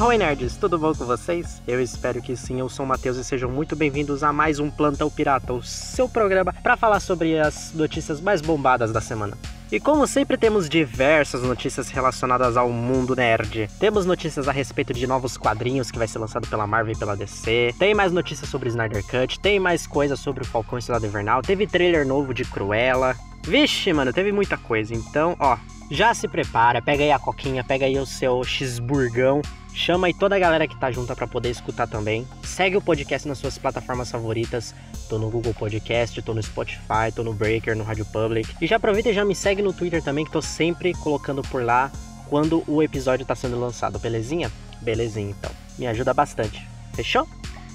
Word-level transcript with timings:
Arroi 0.00 0.16
nerds, 0.16 0.56
tudo 0.56 0.78
bom 0.78 0.94
com 0.94 1.04
vocês? 1.04 1.60
Eu 1.68 1.78
espero 1.78 2.22
que 2.22 2.34
sim, 2.34 2.58
eu 2.58 2.70
sou 2.70 2.86
o 2.86 2.88
Matheus 2.88 3.18
e 3.18 3.22
sejam 3.22 3.50
muito 3.50 3.76
bem-vindos 3.76 4.24
a 4.24 4.32
mais 4.32 4.58
um 4.58 4.70
Plantão 4.70 5.10
Pirata, 5.10 5.52
o 5.52 5.62
seu 5.62 6.08
programa 6.08 6.54
para 6.54 6.74
falar 6.74 7.00
sobre 7.00 7.38
as 7.38 7.74
notícias 7.74 8.18
mais 8.18 8.40
bombadas 8.40 8.92
da 8.92 9.02
semana. 9.02 9.36
E 9.70 9.78
como 9.78 10.06
sempre 10.06 10.38
temos 10.38 10.70
diversas 10.70 11.42
notícias 11.42 11.90
relacionadas 11.90 12.56
ao 12.56 12.70
mundo 12.70 13.14
nerd. 13.14 13.68
Temos 13.78 14.06
notícias 14.06 14.48
a 14.48 14.52
respeito 14.52 14.94
de 14.94 15.06
novos 15.06 15.36
quadrinhos 15.36 15.90
que 15.90 15.98
vai 15.98 16.08
ser 16.08 16.18
lançado 16.18 16.48
pela 16.48 16.66
Marvel 16.66 16.94
e 16.94 16.98
pela 16.98 17.14
DC. 17.14 17.74
Tem 17.78 17.92
mais 17.92 18.10
notícias 18.10 18.48
sobre 18.48 18.70
Snyder 18.70 19.04
Cut, 19.04 19.38
tem 19.38 19.60
mais 19.60 19.86
coisas 19.86 20.18
sobre 20.18 20.42
o 20.42 20.46
Falcão 20.46 20.78
e 20.78 20.82
Soldado 20.82 21.04
Invernal, 21.04 21.42
teve 21.42 21.66
trailer 21.66 22.06
novo 22.06 22.32
de 22.32 22.46
Cruella. 22.46 23.14
Vixe, 23.42 23.92
mano, 23.92 24.14
teve 24.14 24.32
muita 24.32 24.56
coisa. 24.56 24.94
Então, 24.94 25.36
ó, 25.38 25.58
já 25.90 26.14
se 26.14 26.26
prepara, 26.26 26.80
pega 26.80 27.04
aí 27.04 27.12
a 27.12 27.18
coquinha, 27.18 27.62
pega 27.62 27.84
aí 27.84 27.98
o 27.98 28.06
seu 28.06 28.42
cheeseburgão 28.42 29.42
Chama 29.80 30.08
aí 30.08 30.14
toda 30.14 30.36
a 30.36 30.38
galera 30.38 30.68
que 30.68 30.76
tá 30.76 30.92
junta 30.92 31.16
para 31.16 31.26
poder 31.26 31.48
escutar 31.48 31.86
também. 31.86 32.28
Segue 32.42 32.76
o 32.76 32.82
podcast 32.82 33.26
nas 33.26 33.38
suas 33.38 33.56
plataformas 33.56 34.10
favoritas. 34.10 34.74
Tô 35.08 35.18
no 35.18 35.30
Google 35.30 35.54
Podcast, 35.54 36.20
tô 36.20 36.34
no 36.34 36.42
Spotify, 36.42 37.10
tô 37.16 37.24
no 37.24 37.32
Breaker, 37.32 37.74
no 37.74 37.82
Radio 37.82 38.04
Public. 38.04 38.54
E 38.60 38.66
já 38.66 38.76
aproveita 38.76 39.08
e 39.08 39.14
já 39.14 39.24
me 39.24 39.34
segue 39.34 39.62
no 39.62 39.72
Twitter 39.72 40.02
também, 40.02 40.26
que 40.26 40.30
tô 40.30 40.42
sempre 40.42 40.92
colocando 40.92 41.40
por 41.40 41.64
lá 41.64 41.90
quando 42.28 42.62
o 42.66 42.82
episódio 42.82 43.24
tá 43.24 43.34
sendo 43.34 43.58
lançado, 43.58 43.98
belezinha? 43.98 44.52
Belezinha, 44.82 45.30
então. 45.30 45.50
Me 45.78 45.86
ajuda 45.86 46.12
bastante. 46.12 46.62
Fechou? 46.92 47.26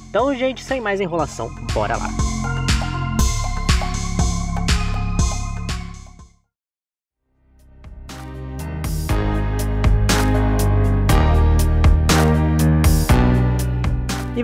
Então, 0.07 0.33
gente, 0.35 0.63
sem 0.63 0.79
mais 0.79 1.01
enrolação, 1.01 1.49
bora 1.73 1.97
lá. 1.97 2.24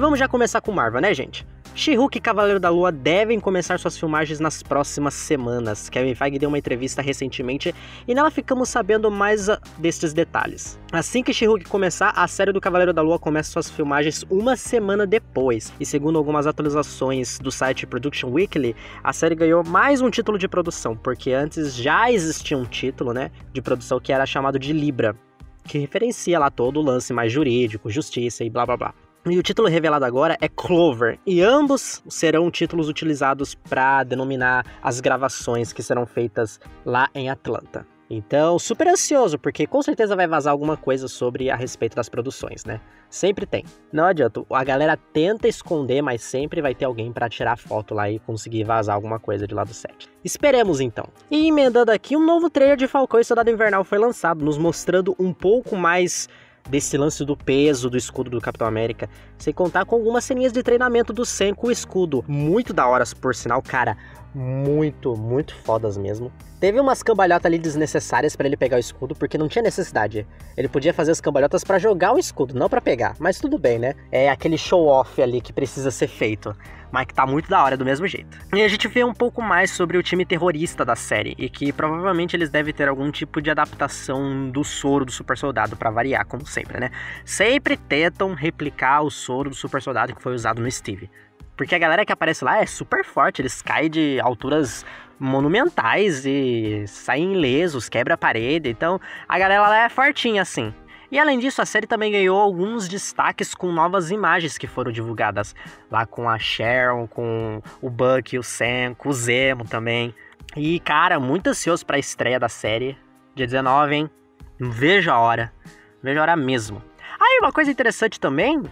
Vamos 0.02 0.18
já 0.18 0.28
começar 0.28 0.60
com 0.62 0.72
Marvel, 0.72 1.00
né, 1.00 1.14
gente? 1.14 1.46
She-Hulk 1.76 2.18
e 2.18 2.22
Cavaleiro 2.22 2.60
da 2.60 2.70
Lua 2.70 2.92
devem 2.92 3.40
começar 3.40 3.80
suas 3.80 3.98
filmagens 3.98 4.40
nas 4.40 4.62
próximas 4.64 5.14
semanas. 5.14 5.90
Kevin 5.90 6.16
Feige 6.16 6.40
deu 6.40 6.50
uma 6.50 6.58
entrevista 6.58 7.02
recentemente 7.02 7.74
e 8.08 8.14
nela 8.14 8.32
ficamos 8.32 8.68
sabendo 8.68 9.10
mais 9.12 9.48
uh, 9.48 9.58
destes 9.78 10.12
detalhes. 10.12 10.78
Assim 10.92 11.22
que 11.24 11.32
She-Hulk 11.32 11.66
começar, 11.66 12.10
a 12.16 12.28
série 12.28 12.52
do 12.52 12.60
Cavaleiro 12.60 12.92
da 12.92 13.02
Lua 13.02 13.20
começa 13.20 13.52
suas 13.52 13.70
filmagens 13.70 14.26
uma 14.30 14.58
semana 14.58 15.06
depois. 15.06 15.72
E 15.80 15.86
segundo 15.86 16.18
algumas 16.18 16.48
atualizações 16.48 17.38
do 17.38 17.52
site 17.52 17.86
Production 17.86 18.32
Weekly, 18.32 18.76
a 19.04 19.14
série 19.14 19.36
ganhou 19.36 19.64
mais 19.64 20.02
um 20.02 20.10
título 20.10 20.38
de 20.38 20.48
produção, 20.48 20.98
porque 20.98 21.32
antes 21.32 21.76
já 21.76 22.12
existia 22.12 22.58
um 22.58 22.66
título, 22.66 23.14
né, 23.14 23.32
de 23.54 23.62
produção 23.62 24.00
que 24.00 24.12
era 24.12 24.26
chamado 24.26 24.58
de 24.58 24.74
Libra, 24.74 25.16
que 25.64 25.78
referencia 25.78 26.40
lá 26.40 26.50
todo 26.50 26.80
o 26.80 26.84
lance 26.84 27.14
mais 27.14 27.32
jurídico, 27.32 27.90
justiça 27.90 28.44
e 28.44 28.50
blá 28.50 28.66
blá 28.66 28.76
blá. 28.76 28.94
E 29.30 29.38
o 29.38 29.44
título 29.44 29.68
revelado 29.68 30.04
agora 30.04 30.36
é 30.42 30.50
Clover, 30.50 31.20
e 31.28 31.44
ambos 31.44 32.02
serão 32.10 32.50
títulos 32.50 32.90
utilizados 32.90 33.54
para 33.54 34.04
denominar 34.04 34.66
as 34.82 35.00
gravações 35.00 35.72
que 35.72 35.84
serão 35.84 36.08
feitas 36.08 36.60
lá 36.84 37.08
em 37.14 37.30
Atlanta. 37.30 37.86
Então, 38.10 38.58
super 38.58 38.88
ansioso, 38.88 39.38
porque 39.38 39.68
com 39.68 39.80
certeza 39.84 40.16
vai 40.16 40.28
vazar 40.28 40.52
alguma 40.52 40.76
coisa 40.76 41.08
sobre 41.08 41.52
a 41.52 41.56
respeito 41.56 41.96
das 41.96 42.10
produções, 42.10 42.66
né? 42.66 42.82
Sempre 43.12 43.46
tem. 43.46 43.64
Não 43.94 44.06
adianta, 44.06 44.44
a 44.52 44.64
galera 44.64 44.98
tenta 44.98 45.48
esconder, 45.48 46.02
mas 46.02 46.24
sempre 46.24 46.60
vai 46.60 46.74
ter 46.74 46.86
alguém 46.86 47.14
para 47.14 47.30
tirar 47.30 47.58
foto 47.58 47.94
lá 47.94 48.10
e 48.10 48.18
conseguir 48.20 48.64
vazar 48.64 48.96
alguma 48.96 49.20
coisa 49.20 49.46
de 49.46 49.54
lá 49.54 49.64
do 49.64 49.74
set. 49.74 50.10
Esperemos 50.26 50.82
então. 50.82 51.08
E 51.30 51.48
emendando 51.48 51.92
aqui, 51.92 52.18
um 52.18 52.26
novo 52.26 52.50
trailer 52.50 52.76
de 52.76 52.88
Falcão 52.88 53.20
e 53.20 53.24
Soldado 53.24 53.52
Invernal 53.52 53.84
foi 53.84 54.00
lançado, 54.00 54.44
nos 54.44 54.58
mostrando 54.58 55.16
um 55.20 55.32
pouco 55.32 55.78
mais 55.78 56.28
desse 56.70 56.98
lance 56.98 57.24
do 57.26 57.36
peso 57.36 57.90
do 57.90 57.98
escudo 57.98 58.30
do 58.30 58.42
Capitão 58.42 58.68
América, 58.68 59.10
sem 59.38 59.54
contar 59.54 59.86
com 59.86 59.96
algumas 59.96 60.24
ceninhas 60.24 60.54
de 60.54 60.64
treinamento 60.64 61.12
do 61.12 61.26
Sam 61.26 61.54
com 61.54 61.68
o 61.68 61.72
escudo. 61.72 62.24
Muito 62.28 62.74
da 62.74 62.88
hora, 62.88 63.04
por 63.20 63.36
sinal, 63.36 63.62
cara, 63.62 63.98
muito, 64.34 65.16
muito 65.16 65.56
fodas 65.56 65.98
mesmo. 65.98 66.32
Teve 66.60 66.80
umas 66.80 67.02
cambalhotas 67.02 67.46
ali 67.48 67.58
desnecessárias 67.58 68.36
para 68.36 68.48
ele 68.48 68.56
pegar 68.56 68.78
o 68.78 68.80
escudo, 68.80 69.16
porque 69.16 69.38
não 69.38 69.48
tinha 69.48 69.64
necessidade. 69.64 70.28
Ele 70.56 70.68
podia 70.68 70.94
fazer 70.94 71.12
as 71.12 71.20
cambalhotas 71.20 71.64
para 71.64 71.80
jogar 71.80 72.14
o 72.14 72.20
escudo, 72.20 72.54
não 72.54 72.70
para 72.70 72.80
pegar. 72.80 73.16
Mas 73.20 73.40
tudo 73.40 73.58
bem, 73.58 73.80
né? 73.80 73.96
É 74.12 74.30
aquele 74.30 74.58
show 74.58 74.86
off 74.86 75.22
ali 75.22 75.42
que 75.42 75.52
precisa 75.52 75.90
ser 75.90 76.08
feito 76.08 76.56
mas 76.92 77.06
que 77.06 77.14
tá 77.14 77.26
muito 77.26 77.50
da 77.50 77.64
hora 77.64 77.78
do 77.78 77.86
mesmo 77.86 78.06
jeito. 78.06 78.38
E 78.54 78.62
a 78.62 78.68
gente 78.68 78.88
vê 78.88 79.04
um 79.04 79.14
pouco 79.14 79.42
mais 79.42 79.72
sobre 79.72 79.98
o 79.98 80.04
time 80.04 80.26
terrorista 80.26 80.84
da 80.84 80.96
série, 80.96 81.34
e 81.38 81.50
que 81.50 81.72
provavelmente 81.72 82.36
eles 82.36 82.50
devem 82.50 82.74
ter 82.74 82.90
algum 82.90 83.10
tipo 83.10 83.42
de 83.42 83.50
adaptação 83.50 84.50
do 84.50 84.64
soro 84.64 85.06
do 85.06 85.12
super 85.12 85.38
soldado, 85.38 85.78
para 85.78 85.90
variar, 85.90 86.26
como 86.26 86.46
sempre, 86.46 86.80
né? 86.80 86.92
Sempre 87.24 87.78
tentam 87.78 88.34
replicar 88.34 89.02
o 89.02 89.10
soro 89.10 89.50
do 89.50 89.56
super 89.56 89.82
soldado 89.82 90.14
que 90.14 90.22
foi 90.22 90.36
usado 90.36 90.62
no 90.62 90.70
Steve. 90.70 91.10
Porque 91.56 91.76
a 91.76 91.80
galera 91.80 92.06
que 92.06 92.12
aparece 92.12 92.44
lá 92.44 92.60
é 92.60 92.66
super 92.66 93.04
forte, 93.04 93.42
eles 93.42 93.62
caem 93.62 93.90
de 93.90 94.20
alturas 94.22 94.86
monumentais 95.20 96.26
e 96.26 96.84
saem 96.88 97.34
ilesos, 97.34 97.88
quebra 97.88 98.16
a 98.16 98.18
parede. 98.18 98.70
Então 98.70 99.00
a 99.28 99.38
galera 99.38 99.68
lá 99.68 99.84
é 99.86 99.90
fortinha 99.90 100.42
assim. 100.42 100.74
E 101.12 101.20
além 101.20 101.38
disso, 101.38 101.62
a 101.62 101.66
série 101.66 101.86
também 101.86 102.12
ganhou 102.12 102.40
alguns 102.40 102.88
destaques 102.88 103.54
com 103.54 103.72
novas 103.72 104.12
imagens 104.12 104.58
que 104.58 104.66
foram 104.66 104.92
divulgadas 104.92 105.54
lá 105.92 106.06
com 106.06 106.28
a 106.30 106.40
Sharon, 106.40 107.06
com 107.06 107.62
o 107.82 107.90
Buck, 107.90 108.38
o 108.38 108.44
Sam, 108.44 108.96
com 108.98 109.10
o 109.10 109.14
Zemo 109.14 109.66
também. 109.66 110.16
E 110.56 110.80
cara, 110.80 111.20
muito 111.20 111.48
ansioso 111.48 111.86
para 111.86 111.98
a 111.98 112.00
estreia 112.00 112.40
da 112.40 112.50
série, 112.50 112.98
dia 113.36 113.46
19, 113.46 113.94
hein? 113.94 114.10
Vejo 114.58 115.12
a 115.12 115.20
hora. 115.20 115.54
Vejo 116.02 116.20
a 116.20 116.24
hora 116.24 116.36
mesmo. 116.36 116.82
Aí, 117.20 117.40
uma 117.42 117.52
coisa 117.52 117.70
interessante 117.70 118.20
também 118.20 118.64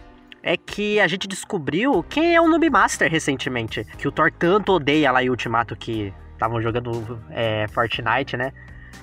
é 0.41 0.55
que 0.57 0.99
a 0.99 1.07
gente 1.07 1.27
descobriu 1.27 2.03
quem 2.03 2.35
é 2.35 2.41
o 2.41 2.47
Noob 2.47 2.69
Master 2.69 3.11
recentemente. 3.11 3.83
Que 3.97 4.07
o 4.07 4.11
Thor 4.11 4.31
tanto 4.31 4.73
odeia 4.73 5.11
lá 5.11 5.23
em 5.23 5.29
Ultimato 5.29 5.75
que 5.75 6.13
estavam 6.33 6.61
jogando 6.61 7.21
é, 7.31 7.67
Fortnite, 7.69 8.37
né? 8.37 8.51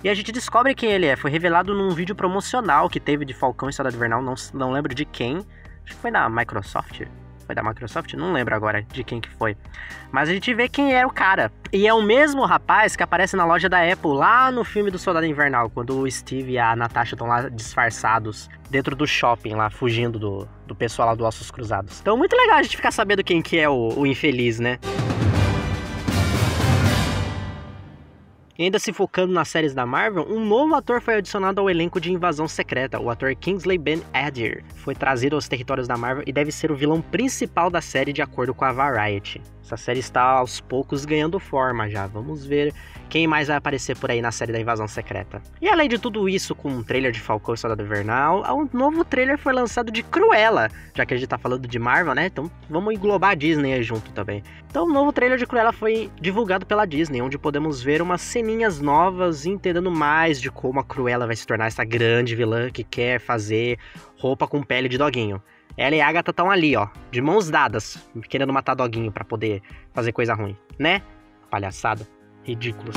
E 0.03 0.09
a 0.09 0.15
gente 0.15 0.33
descobre 0.33 0.75
quem 0.75 0.91
ele 0.91 1.07
é. 1.07 1.17
Foi 1.17 1.31
revelado 1.31 1.75
num 1.75 1.91
vídeo 1.91 2.15
promocional 2.15 2.89
que 2.89 3.01
teve 3.01 3.25
de 3.25 3.35
Falcão 3.35 3.69
e 3.69 3.73
Soldado 3.73 3.97
Invernal, 3.97 4.23
não, 4.23 4.35
não 4.55 4.71
lembro 4.71 4.95
de 4.95 5.05
quem. 5.05 5.39
Acho 5.85 5.95
que 5.95 6.01
foi 6.01 6.11
da 6.11 6.29
Microsoft. 6.29 7.03
Foi 7.47 7.55
da 7.55 7.62
Microsoft? 7.62 8.12
Não 8.15 8.33
lembro 8.33 8.55
agora 8.55 8.83
de 8.83 9.05
quem 9.05 9.21
que 9.21 9.31
foi. 9.31 9.57
Mas 10.11 10.29
a 10.29 10.33
gente 10.33 10.53
vê 10.53 10.69
quem 10.69 10.95
é 10.95 11.07
o 11.07 11.11
cara. 11.11 11.53
E 11.73 11.87
é 11.87 11.95
o 11.95 12.03
mesmo 12.03 12.45
rapaz 12.45 12.97
que 12.97 13.03
aparece 13.03 13.37
na 13.37 13.45
loja 13.45 13.69
da 13.69 13.81
Apple 13.81 14.12
lá 14.12 14.51
no 14.51 14.65
filme 14.65 14.91
do 14.91 14.99
Soldado 14.99 15.27
Invernal, 15.27 15.71
quando 15.71 15.99
o 15.99 16.11
Steve 16.11 16.53
e 16.53 16.59
a 16.59 16.75
Natasha 16.75 17.15
estão 17.15 17.29
lá 17.29 17.49
disfarçados 17.49 18.49
dentro 18.69 18.97
do 18.97 19.07
shopping 19.07 19.55
lá, 19.55 19.71
fugindo 19.71 20.19
do, 20.19 20.49
do 20.67 20.75
pessoal 20.75 21.09
lá 21.09 21.15
do 21.15 21.25
Ossos 21.25 21.51
Cruzados. 21.51 22.01
Então 22.01 22.17
muito 22.17 22.37
legal 22.37 22.57
a 22.57 22.62
gente 22.62 22.77
ficar 22.77 22.91
sabendo 22.91 23.23
quem 23.23 23.41
que 23.41 23.59
é 23.59 23.69
o, 23.69 23.93
o 23.97 24.07
infeliz, 24.07 24.59
né? 24.59 24.78
E 28.59 28.65
ainda 28.65 28.78
se 28.78 28.91
focando 28.91 29.34
nas 29.34 29.49
séries 29.49 29.75
da 29.75 29.84
Marvel, 29.84 30.27
um 30.31 30.43
novo 30.43 30.75
ator 30.75 31.03
foi 31.03 31.17
adicionado 31.17 31.61
ao 31.61 31.69
elenco 31.69 32.00
de 32.00 32.11
Invasão 32.11 32.49
Secreta. 32.49 32.99
O 32.99 33.11
ator 33.11 33.34
Kingsley 33.34 33.77
Ben 33.77 34.03
Adir 34.15 34.65
foi 34.77 34.94
trazido 34.94 35.37
aos 35.37 35.47
territórios 35.47 35.87
da 35.87 35.97
Marvel 35.97 36.25
e 36.27 36.33
deve 36.33 36.50
ser 36.50 36.72
o 36.72 36.77
vilão 36.77 37.03
principal 37.03 37.69
da 37.69 37.83
série 37.83 38.15
de 38.15 38.22
acordo 38.22 38.55
com 38.55 38.65
a 38.65 38.72
Variety. 38.72 39.43
Essa 39.62 39.77
série 39.77 39.99
está 39.99 40.22
aos 40.22 40.61
poucos 40.61 41.05
ganhando 41.05 41.41
forma 41.41 41.89
já. 41.91 42.06
Vamos 42.06 42.47
ver 42.47 42.72
quem 43.09 43.27
mais 43.27 43.49
vai 43.49 43.56
aparecer 43.56 43.97
por 43.97 44.11
aí 44.11 44.22
na 44.22 44.31
série 44.31 44.53
da 44.53 44.61
Invasão 44.61 44.87
Secreta. 44.87 45.43
E 45.61 45.69
além 45.69 45.89
de 45.89 45.99
tudo 45.99 46.28
isso, 46.28 46.55
com 46.55 46.69
um 46.69 46.83
trailer 46.84 47.11
de 47.11 47.21
Falcão 47.21 47.53
e 47.53 47.59
Soldado 47.59 47.83
Invernal, 47.83 48.45
um 48.56 48.69
novo 48.72 49.04
trailer 49.04 49.36
foi 49.36 49.53
lançado 49.53 49.91
de 49.91 50.04
Cruella, 50.04 50.71
já 50.95 51.04
que 51.04 51.15
a 51.15 51.16
gente 51.16 51.28
tá 51.28 51.36
falando 51.36 51.66
de 51.66 51.78
Marvel, 51.78 52.15
né? 52.15 52.27
Então 52.27 52.51
vamos 52.71 52.95
englobar 52.95 53.31
a 53.31 53.34
Disney 53.34 53.83
junto 53.83 54.13
também. 54.13 54.42
Então 54.71 54.86
o 54.86 54.92
novo 54.92 55.13
trailer 55.13 55.36
de 55.36 55.47
Cruella 55.47 55.72
foi 55.72 56.10
divulgado 56.21 56.65
pela 56.65 56.86
Disney, 56.86 57.21
onde 57.21 57.36
podemos 57.36 57.83
ver 57.83 58.01
umas 58.01 58.21
ceninhas 58.47 58.81
novas, 58.81 59.45
entendendo 59.45 59.91
mais 59.91 60.41
de 60.41 60.53
como 60.53 60.78
a 60.78 60.84
Cruella 60.84 61.27
vai 61.27 61.34
se 61.34 61.45
tornar 61.45 61.66
essa 61.66 61.83
grande 61.84 62.37
vilã 62.37 62.71
que 62.71 62.84
quer 62.84 63.19
fazer 63.19 63.77
roupa 64.16 64.47
com 64.47 64.63
pele 64.63 64.89
de 64.89 64.97
doguinho. 64.97 65.43
Ela 65.77 65.97
e 65.97 66.01
a 66.01 66.07
Agatha 66.07 66.31
estão 66.31 66.48
ali, 66.48 66.77
ó, 66.77 66.87
de 67.10 67.21
mãos 67.21 67.51
dadas, 67.51 67.98
querendo 68.28 68.53
matar 68.53 68.75
doguinho 68.75 69.10
para 69.10 69.25
poder 69.25 69.63
fazer 69.93 70.13
coisa 70.13 70.33
ruim, 70.33 70.57
né? 70.78 71.03
Palhaçada. 71.51 72.07
Ridículos. 72.45 72.95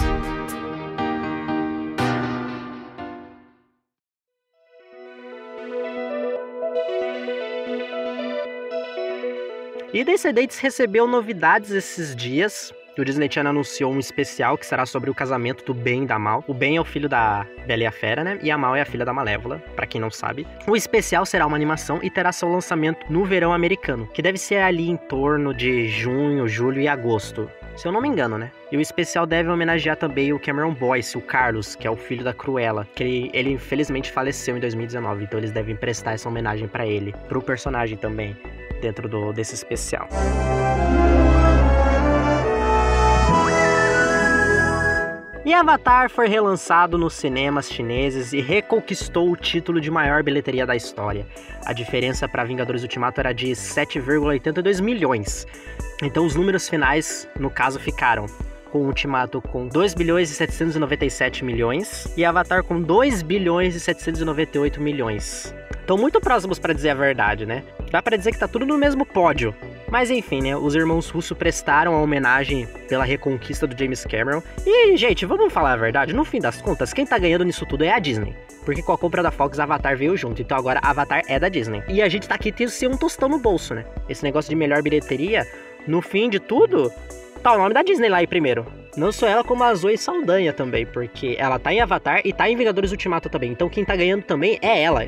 E 9.92 10.04
Descendentes 10.04 10.60
recebeu 10.60 11.08
novidades 11.08 11.72
esses 11.72 12.16
dias 12.16 12.72
o 13.00 13.06
Disney 13.06 13.30
Channel 13.32 13.52
anunciou 13.52 13.94
um 13.94 14.00
especial 14.00 14.58
que 14.58 14.66
será 14.66 14.86
sobre 14.86 15.10
o 15.10 15.14
casamento 15.14 15.64
do 15.64 15.74
Ben 15.74 16.04
e 16.04 16.06
da 16.06 16.20
Mal. 16.20 16.44
O 16.48 16.54
Ben 16.54 16.78
é 16.78 16.82
o 16.82 16.86
filho 16.86 17.08
da 17.08 17.46
Bela 17.66 17.84
e 17.84 17.86
a 17.86 17.92
Fera, 17.92 18.24
né? 18.24 18.40
E 18.42 18.52
a 18.52 18.58
Mal 18.58 18.76
é 18.76 18.82
a 18.82 18.86
filha 18.86 19.06
da 19.06 19.14
Malévola, 19.14 19.60
para 19.76 19.86
quem 19.86 20.02
não 20.02 20.10
sabe. 20.10 20.46
O 20.68 20.76
especial 20.76 21.26
será 21.26 21.46
uma 21.46 21.56
animação 21.56 22.00
e 22.02 22.10
terá 22.10 22.32
seu 22.32 22.50
lançamento 22.50 23.06
no 23.12 23.26
verão 23.26 23.54
americano, 23.54 24.08
que 24.08 24.22
deve 24.22 24.38
ser 24.38 24.58
ali 24.58 24.90
em 24.90 24.98
torno 24.98 25.54
de 25.54 25.88
junho, 25.88 26.48
julho 26.48 26.82
e 26.82 26.88
agosto. 26.88 27.50
Se 27.76 27.88
eu 27.88 27.92
não 27.94 28.02
me 28.02 28.10
engano, 28.10 28.38
né? 28.38 28.52
E 28.72 28.76
o 28.76 28.82
especial 28.82 29.26
deve 29.26 29.50
homenagear 29.50 29.96
também 29.96 30.34
o 30.34 30.40
Cameron 30.40 30.74
Boyce, 30.74 31.18
o 31.18 31.22
Carlos, 31.22 31.76
que 31.76 31.88
é 31.88 31.90
o 31.92 31.96
filho 31.96 32.26
da 32.26 32.34
Cruella, 32.34 32.86
que 32.94 33.04
ele, 33.04 33.32
ele 33.34 33.52
infelizmente 33.52 34.12
faleceu 34.12 34.58
em 34.58 34.60
2019, 34.60 35.24
então 35.24 35.40
eles 35.40 35.52
devem 35.52 35.76
prestar 35.76 36.12
essa 36.12 36.28
homenagem 36.28 36.68
para 36.68 36.86
ele, 36.86 37.16
pro 37.30 37.42
personagem 37.42 37.98
também, 37.98 38.36
dentro 38.82 39.08
do, 39.08 39.32
desse 39.32 39.56
especial. 39.56 40.10
E 45.46 45.54
Avatar 45.54 46.10
foi 46.10 46.28
relançado 46.28 46.98
nos 46.98 47.14
cinemas 47.14 47.72
chineses 47.72 48.34
e 48.34 48.42
reconquistou 48.42 49.32
o 49.32 49.38
título 49.38 49.80
de 49.80 49.90
maior 49.90 50.22
bilheteria 50.22 50.66
da 50.66 50.76
história. 50.76 51.26
A 51.66 51.72
diferença 51.72 52.28
para 52.28 52.44
Vingadores 52.44 52.82
Ultimato 52.82 53.22
era 53.22 53.32
de 53.32 53.48
7,82 53.52 54.82
milhões. 54.82 55.48
Então 56.04 56.26
os 56.26 56.36
números 56.36 56.68
finais, 56.68 57.28
no 57.40 57.50
caso, 57.50 57.80
ficaram 57.80 58.26
com 58.70 58.80
Ultimato 58.80 59.42
com 59.42 59.68
2 59.68 59.94
bilhões 59.94 60.30
e 60.30 60.36
797 60.36 61.44
milhões 61.44 62.14
e 62.18 62.26
Avatar 62.26 62.62
com 62.64 62.82
2 62.82 63.22
bilhões 63.22 63.76
e 63.76 63.80
798 63.80 64.82
milhões. 64.82 65.56
Estão 65.80 65.98
muito 65.98 66.20
próximos 66.20 66.60
para 66.60 66.74
dizer 66.74 66.90
a 66.90 66.96
verdade, 66.96 67.46
né? 67.46 67.64
Dá 67.90 68.02
para 68.02 68.18
dizer 68.18 68.34
que 68.34 68.38
tá 68.38 68.48
tudo 68.48 68.66
no 68.66 68.78
mesmo 68.78 69.06
pódio. 69.06 69.56
Mas 69.92 70.12
enfim, 70.12 70.42
né? 70.42 70.56
Os 70.56 70.76
irmãos 70.76 71.10
Russo 71.10 71.36
prestaram 71.36 71.96
a 71.96 72.02
homenagem 72.02 72.68
pela 72.88 73.04
reconquista 73.04 73.66
do 73.66 73.78
James 73.78 74.06
Cameron. 74.06 74.42
E, 74.66 74.96
gente, 74.98 75.26
vamos 75.26 75.52
falar 75.52 75.74
a 75.74 75.78
verdade, 75.78 76.14
no 76.14 76.24
fim 76.24 76.40
das 76.40 76.62
contas, 76.62 76.94
quem 76.94 77.06
tá 77.06 77.18
ganhando 77.18 77.44
nisso 77.44 77.66
tudo 77.66 77.84
é 77.84 77.92
a 77.92 78.00
Disney. 78.00 78.36
Porque 78.64 78.84
com 78.84 78.92
a 78.92 78.98
compra 78.98 79.24
da 79.24 79.32
Fox, 79.32 79.60
Avatar 79.60 79.98
veio 79.98 80.16
junto. 80.16 80.42
Então 80.42 80.58
agora 80.58 80.80
Avatar 80.84 81.24
é 81.28 81.40
da 81.40 81.50
Disney. 81.50 81.82
E 81.88 82.02
a 82.02 82.10
gente 82.10 82.28
tá 82.28 82.36
aqui 82.36 82.52
tendo 82.52 82.72
um 82.94 82.98
tostão 82.98 83.28
no 83.28 83.40
bolso, 83.40 83.74
né? 83.74 83.86
Esse 84.08 84.24
negócio 84.24 84.50
de 84.50 84.56
melhor 84.56 84.84
bilheteria, 84.84 85.48
no 85.88 86.02
fim 86.02 86.30
de 86.30 86.40
tudo, 86.40 86.92
tá 87.42 87.54
o 87.54 87.58
nome 87.58 87.74
da 87.74 87.82
Disney 87.82 88.10
lá 88.10 88.18
aí 88.18 88.28
primeiro. 88.28 88.66
Não 88.96 89.12
só 89.12 89.28
ela, 89.28 89.44
como 89.44 89.64
a 89.64 89.74
Zoe 89.74 89.98
Saldanha 89.98 90.52
também, 90.52 90.86
porque 90.86 91.36
ela 91.40 91.58
tá 91.58 91.74
em 91.74 91.80
Avatar 91.80 92.22
e 92.26 92.34
tá 92.34 92.50
em 92.50 92.56
Vingadores 92.56 92.92
Ultimato 92.92 93.30
também. 93.30 93.52
Então 93.52 93.70
quem 93.70 93.86
tá 93.86 93.96
ganhando 93.96 94.24
também 94.24 94.60
é 94.62 94.84
ela. 94.84 95.08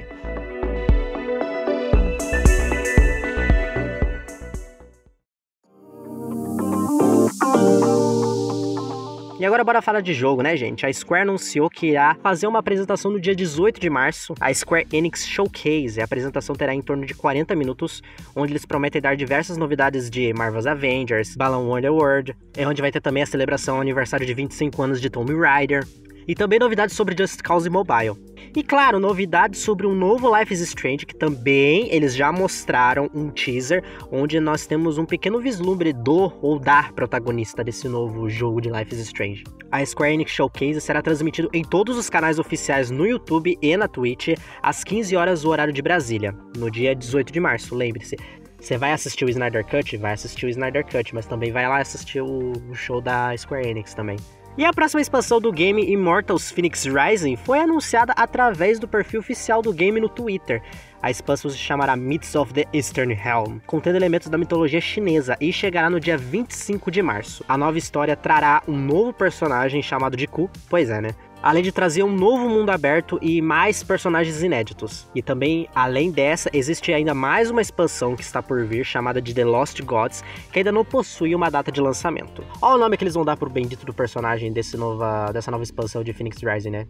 E 9.41 9.45
agora 9.45 9.63
bora 9.63 9.81
falar 9.81 10.01
de 10.01 10.13
jogo, 10.13 10.43
né, 10.43 10.55
gente? 10.55 10.85
A 10.85 10.93
Square 10.93 11.23
anunciou 11.23 11.67
que 11.67 11.87
irá 11.87 12.15
fazer 12.21 12.45
uma 12.45 12.59
apresentação 12.59 13.09
no 13.09 13.19
dia 13.19 13.35
18 13.35 13.81
de 13.81 13.89
março, 13.89 14.35
a 14.39 14.53
Square 14.53 14.85
Enix 14.93 15.25
Showcase. 15.25 15.99
A 15.99 16.03
apresentação 16.03 16.55
terá 16.55 16.75
em 16.75 16.81
torno 16.83 17.07
de 17.07 17.15
40 17.15 17.55
minutos, 17.55 18.03
onde 18.35 18.51
eles 18.51 18.67
prometem 18.67 19.01
dar 19.01 19.15
diversas 19.15 19.57
novidades 19.57 20.11
de 20.11 20.31
Marvel's 20.31 20.67
Avengers, 20.67 21.35
Balan 21.35 21.67
Wonderworld, 21.67 22.35
é 22.55 22.67
onde 22.67 22.83
vai 22.83 22.91
ter 22.91 23.01
também 23.01 23.23
a 23.23 23.25
celebração 23.25 23.77
ao 23.77 23.81
aniversário 23.81 24.27
de 24.27 24.33
25 24.35 24.79
anos 24.79 25.01
de 25.01 25.09
Tomb 25.09 25.33
Raider, 25.33 25.87
e 26.27 26.35
também 26.35 26.59
novidades 26.59 26.95
sobre 26.95 27.15
Just 27.17 27.41
Cause 27.41 27.67
Mobile. 27.67 28.30
E 28.53 28.61
claro, 28.61 28.99
novidades 28.99 29.61
sobre 29.61 29.87
um 29.87 29.95
novo 29.95 30.37
Life 30.37 30.53
is 30.53 30.59
Strange, 30.59 31.05
que 31.05 31.15
também 31.15 31.87
eles 31.89 32.13
já 32.13 32.33
mostraram 32.33 33.09
um 33.13 33.29
teaser, 33.29 33.81
onde 34.11 34.41
nós 34.41 34.67
temos 34.67 34.97
um 34.97 35.05
pequeno 35.05 35.39
vislumbre 35.39 35.93
do 35.93 36.33
ou 36.41 36.59
da 36.59 36.91
protagonista 36.91 37.63
desse 37.63 37.87
novo 37.87 38.29
jogo 38.29 38.59
de 38.59 38.69
Life 38.69 38.93
is 38.93 38.99
Strange. 38.99 39.45
A 39.71 39.85
Square 39.85 40.15
Enix 40.15 40.31
Showcase 40.31 40.81
será 40.81 41.01
transmitido 41.01 41.49
em 41.53 41.63
todos 41.63 41.97
os 41.97 42.09
canais 42.09 42.39
oficiais 42.39 42.91
no 42.91 43.07
YouTube 43.07 43.57
e 43.61 43.77
na 43.77 43.87
Twitch, 43.87 44.37
às 44.61 44.83
15 44.83 45.15
horas 45.15 45.43
do 45.43 45.49
horário 45.49 45.71
de 45.71 45.81
Brasília, 45.81 46.35
no 46.57 46.69
dia 46.69 46.93
18 46.93 47.31
de 47.31 47.39
março, 47.39 47.73
lembre-se. 47.73 48.17
Você 48.59 48.77
vai 48.77 48.91
assistir 48.91 49.23
o 49.23 49.29
Snyder 49.29 49.65
Cut? 49.65 49.95
Vai 49.95 50.11
assistir 50.11 50.45
o 50.45 50.49
Snyder 50.49 50.85
Cut, 50.85 51.15
mas 51.15 51.25
também 51.25 51.53
vai 51.53 51.67
lá 51.69 51.77
assistir 51.77 52.21
o 52.21 52.51
show 52.73 52.99
da 52.99 53.35
Square 53.37 53.65
Enix 53.65 53.93
também. 53.93 54.17
E 54.57 54.65
a 54.65 54.73
próxima 54.73 54.99
expansão 54.99 55.39
do 55.39 55.49
game 55.49 55.89
Immortals 55.91 56.51
Phoenix 56.51 56.85
Rising 56.85 57.37
foi 57.37 57.59
anunciada 57.59 58.11
através 58.17 58.79
do 58.79 58.87
perfil 58.87 59.21
oficial 59.21 59.61
do 59.61 59.71
game 59.71 60.01
no 60.01 60.09
Twitter. 60.09 60.61
A 61.01 61.09
expansão 61.09 61.49
se 61.49 61.57
chamará 61.57 61.95
Myths 61.95 62.35
of 62.35 62.53
the 62.53 62.65
Eastern 62.73 63.13
Realm, 63.13 63.59
contendo 63.65 63.95
elementos 63.95 64.27
da 64.27 64.37
mitologia 64.37 64.81
chinesa 64.81 65.37
e 65.39 65.53
chegará 65.53 65.89
no 65.89 66.01
dia 66.01 66.17
25 66.17 66.91
de 66.91 67.01
março. 67.01 67.45
A 67.47 67.57
nova 67.57 67.77
história 67.77 68.15
trará 68.15 68.61
um 68.67 68.77
novo 68.77 69.13
personagem 69.13 69.81
chamado 69.81 70.17
de 70.17 70.27
Ku, 70.27 70.49
pois 70.69 70.89
é, 70.89 70.99
né? 70.99 71.15
Além 71.41 71.63
de 71.63 71.71
trazer 71.71 72.03
um 72.03 72.11
novo 72.13 72.47
mundo 72.47 72.69
aberto 72.69 73.17
e 73.21 73.41
mais 73.41 73.83
personagens 73.83 74.43
inéditos. 74.43 75.07
E 75.15 75.21
também, 75.21 75.67
além 75.73 76.11
dessa, 76.11 76.49
existe 76.53 76.93
ainda 76.93 77.13
mais 77.13 77.49
uma 77.49 77.61
expansão 77.61 78.15
que 78.15 78.23
está 78.23 78.41
por 78.41 78.63
vir, 78.65 78.85
chamada 78.85 79.21
de 79.21 79.33
The 79.33 79.45
Lost 79.45 79.81
Gods, 79.81 80.23
que 80.51 80.59
ainda 80.59 80.71
não 80.71 80.85
possui 80.85 81.33
uma 81.33 81.49
data 81.49 81.71
de 81.71 81.81
lançamento. 81.81 82.43
Olha 82.61 82.75
o 82.75 82.79
nome 82.79 82.97
que 82.97 83.03
eles 83.03 83.15
vão 83.15 83.25
dar 83.25 83.37
pro 83.37 83.49
bendito 83.49 83.85
do 83.85 83.93
personagem 83.93 84.51
desse 84.53 84.77
nova, 84.77 85.31
dessa 85.31 85.49
nova 85.51 85.63
expansão 85.63 86.03
de 86.03 86.13
Phoenix 86.13 86.41
Rising, 86.41 86.71
né? 86.71 86.87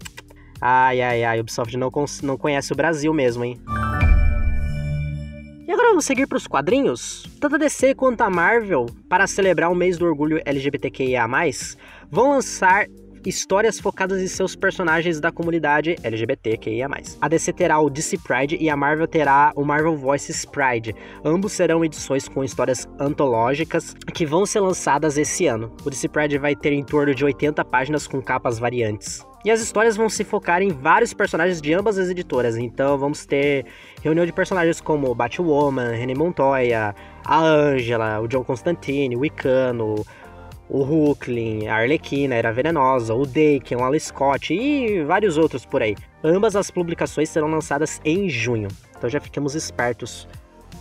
Ai, 0.59 1.01
ai, 1.01 1.23
ai, 1.23 1.39
Ubisoft 1.39 1.75
não, 1.75 1.91
não 2.21 2.37
conhece 2.37 2.71
o 2.71 2.75
Brasil 2.75 3.13
mesmo, 3.13 3.43
hein? 3.43 3.59
E 5.67 5.71
agora 5.71 5.89
vamos 5.89 6.05
seguir 6.05 6.27
para 6.27 6.37
os 6.37 6.45
quadrinhos? 6.45 7.25
Tanto 7.39 7.55
a 7.55 7.57
DC 7.57 7.95
quanto 7.95 8.21
a 8.21 8.29
Marvel, 8.29 8.87
para 9.07 9.25
celebrar 9.25 9.71
o 9.71 9.75
mês 9.75 9.97
do 9.97 10.05
orgulho 10.05 10.41
LGBTQIA+, 10.45 11.25
vão 12.11 12.31
lançar 12.31 12.87
histórias 13.25 13.79
focadas 13.79 14.21
em 14.21 14.27
seus 14.27 14.55
personagens 14.55 15.19
da 15.19 15.31
comunidade 15.31 15.95
LGBTQIA+. 16.03 16.87
A 17.19 17.27
DC 17.27 17.53
terá 17.53 17.79
o 17.79 17.89
DC 17.89 18.17
Pride 18.19 18.57
e 18.59 18.69
a 18.69 18.75
Marvel 18.75 19.07
terá 19.07 19.51
o 19.55 19.63
Marvel 19.63 19.95
Voices 19.95 20.45
Pride. 20.45 20.95
Ambos 21.23 21.51
serão 21.53 21.83
edições 21.85 22.27
com 22.27 22.43
histórias 22.43 22.87
antológicas 22.99 23.93
que 24.13 24.25
vão 24.25 24.45
ser 24.45 24.59
lançadas 24.59 25.17
esse 25.17 25.47
ano. 25.47 25.71
O 25.85 25.89
DC 25.89 26.09
Pride 26.09 26.37
vai 26.37 26.55
ter 26.55 26.73
em 26.73 26.83
torno 26.83 27.13
de 27.13 27.23
80 27.23 27.63
páginas 27.65 28.07
com 28.07 28.21
capas 28.21 28.59
variantes. 28.59 29.25
E 29.43 29.49
as 29.49 29.59
histórias 29.59 29.97
vão 29.97 30.07
se 30.07 30.23
focar 30.23 30.61
em 30.61 30.69
vários 30.69 31.13
personagens 31.13 31.59
de 31.59 31.73
ambas 31.73 31.97
as 31.97 32.09
editoras. 32.09 32.57
Então 32.57 32.97
vamos 32.97 33.25
ter 33.25 33.65
reunião 34.03 34.25
de 34.25 34.31
personagens 34.31 34.79
como 34.79 35.15
Batwoman, 35.15 35.93
René 35.93 36.13
Montoya, 36.13 36.93
a 37.25 37.39
Angela, 37.39 38.19
o 38.19 38.27
John 38.27 38.43
Constantine, 38.43 39.15
o 39.15 39.25
Icano, 39.25 40.05
o 40.71 40.83
Hulkling, 40.83 41.67
a 41.67 41.75
Arlequina, 41.75 42.33
Era 42.33 42.53
Venenosa, 42.53 43.13
o 43.13 43.25
Daken, 43.25 43.77
o 43.77 43.83
Alice 43.83 44.07
Scott 44.07 44.53
e 44.53 45.03
vários 45.03 45.37
outros 45.37 45.65
por 45.65 45.81
aí. 45.81 45.97
Ambas 46.23 46.55
as 46.55 46.71
publicações 46.71 47.29
serão 47.29 47.49
lançadas 47.49 47.99
em 48.05 48.29
junho, 48.29 48.69
então 48.97 49.09
já 49.09 49.19
ficamos 49.19 49.53
espertos 49.53 50.27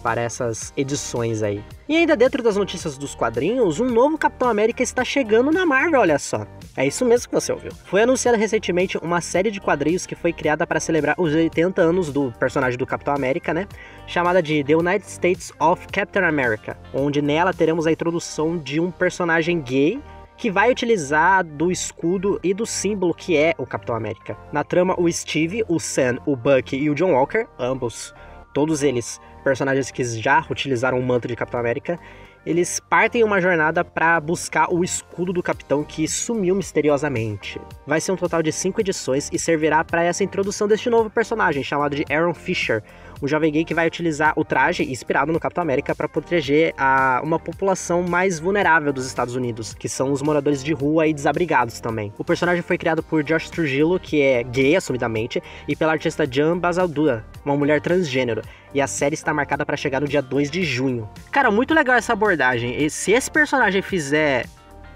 para 0.03 0.21
essas 0.21 0.73
edições 0.77 1.43
aí. 1.43 1.63
E 1.89 1.97
ainda 1.97 2.17
dentro 2.17 2.43
das 2.43 2.57
notícias 2.57 2.97
dos 2.97 3.15
quadrinhos, 3.15 3.81
um 3.81 3.87
novo 3.87 4.17
Capitão 4.17 4.49
América 4.49 4.83
está 4.83 5.05
chegando 5.05 5.51
na 5.51 5.67
Marvel, 5.67 6.01
olha 6.01 6.19
só. 6.19 6.47
É 6.77 6.87
isso 6.87 7.05
mesmo 7.05 7.29
que 7.29 7.35
você 7.35 7.53
ouviu. 7.53 7.73
Foi 7.85 8.03
anunciada 8.03 8.39
recentemente 8.39 8.97
uma 8.99 9.21
série 9.21 9.51
de 9.51 9.61
quadrinhos 9.61 10.07
que 10.07 10.15
foi 10.15 10.33
criada 10.33 10.67
para 10.67 10.81
celebrar 10.81 11.15
os 11.19 11.35
80 11.35 11.83
anos 11.83 12.13
do 12.13 12.33
personagem 12.39 12.79
do 12.79 12.87
Capitão 12.87 13.15
América, 13.15 13.53
né? 13.53 13.67
Chamada 14.07 14.43
de 14.43 14.63
The 14.65 14.77
United 14.77 15.11
States 15.11 15.53
of 15.61 15.87
Captain 15.89 16.25
America, 16.25 16.79
onde 16.95 17.21
nela 17.21 17.53
teremos 17.53 17.87
a 17.87 17.93
introdução 17.93 18.57
de 18.57 18.81
um 18.81 18.91
personagem 18.91 19.61
gay 19.61 20.01
que 20.41 20.51
vai 20.51 20.71
utilizar 20.71 21.45
do 21.45 21.71
escudo 21.71 22.41
e 22.43 22.55
do 22.55 22.65
símbolo 22.65 23.13
que 23.13 23.37
é 23.37 23.55
o 23.59 23.67
Capitão 23.67 23.95
América. 23.95 24.39
Na 24.51 24.65
trama, 24.65 24.99
o 24.99 25.11
Steve, 25.13 25.63
o 25.69 25.79
Sam, 25.79 26.17
o 26.25 26.35
Buck 26.35 26.75
e 26.75 26.89
o 26.89 26.95
John 26.95 27.13
Walker, 27.13 27.47
ambos, 27.59 28.15
todos 28.55 28.83
eles 28.83 29.21
personagens 29.41 29.91
que 29.91 30.05
já 30.05 30.45
utilizaram 30.51 30.99
o 30.99 31.03
manto 31.03 31.27
de 31.27 31.37
Capitão 31.37 31.61
América, 31.61 31.99
eles 32.45 32.81
partem 32.81 33.23
uma 33.23 33.41
jornada 33.41 33.85
para 33.85 34.19
buscar 34.19 34.73
o 34.73 34.83
escudo 34.83 35.33
do 35.33 35.43
capitão 35.43 35.85
que 35.85 36.09
sumiu 36.09 36.55
misteriosamente. 36.55 37.61
Vai 37.87 38.01
ser 38.01 38.13
um 38.13 38.17
total 38.17 38.43
de 38.43 38.51
cinco 38.51 38.81
edições 38.81 39.29
e 39.33 39.39
servirá 39.39 39.85
para 39.85 40.03
essa 40.03 40.25
introdução 40.25 40.67
deste 40.67 40.89
novo 40.89 41.11
personagem 41.11 41.63
chamado 41.63 41.95
de 41.97 42.05
Aaron 42.11 42.33
Fisher, 42.33 42.83
um 43.23 43.29
jovem 43.29 43.53
gay 43.53 43.65
que 43.65 43.75
vai 43.75 43.87
utilizar 43.87 44.33
o 44.37 44.45
traje 44.45 44.83
inspirado 44.83 45.33
no 45.33 45.41
Capitão 45.41 45.63
América 45.63 45.95
para 45.95 46.09
proteger 46.09 46.75
a, 46.77 47.21
uma 47.23 47.39
população 47.39 48.03
mais 48.03 48.39
vulnerável 48.39 48.93
dos 48.93 49.07
Estados 49.07 49.35
Unidos, 49.35 49.75
que 49.75 49.89
são 49.89 50.13
os 50.13 50.23
moradores 50.23 50.63
de 50.65 50.73
rua 50.73 51.07
e 51.07 51.15
desabrigados 51.15 51.81
também. 51.81 52.13
O 52.19 52.25
personagem 52.25 52.63
foi 52.63 52.79
criado 52.79 53.03
por 53.03 53.23
Josh 53.23 53.51
Trujillo, 53.51 54.01
que 54.01 54.23
é 54.23 54.43
gay 54.43 54.77
assumidamente, 54.77 55.43
e 55.69 55.77
pela 55.77 55.93
artista 55.93 56.27
Jan 56.31 56.59
Basaldua, 56.59 57.25
uma 57.45 57.57
mulher 57.57 57.81
transgênero. 57.81 58.43
E 58.73 58.81
a 58.81 58.87
série 58.87 59.15
está 59.15 59.35
marcada 59.35 59.67
para 59.67 59.77
chegar 59.77 60.01
no 60.01 60.09
dia 60.09 60.23
2 60.23 60.51
de 60.51 60.63
junho. 60.63 61.09
Cara, 61.31 61.51
muito 61.51 61.75
legal 61.75 61.97
essa 61.97 62.13
abordagem. 62.13 62.83
E 62.83 62.89
se 62.89 63.13
esse 63.13 63.31
personagem 63.31 63.83
fizer 63.83 64.47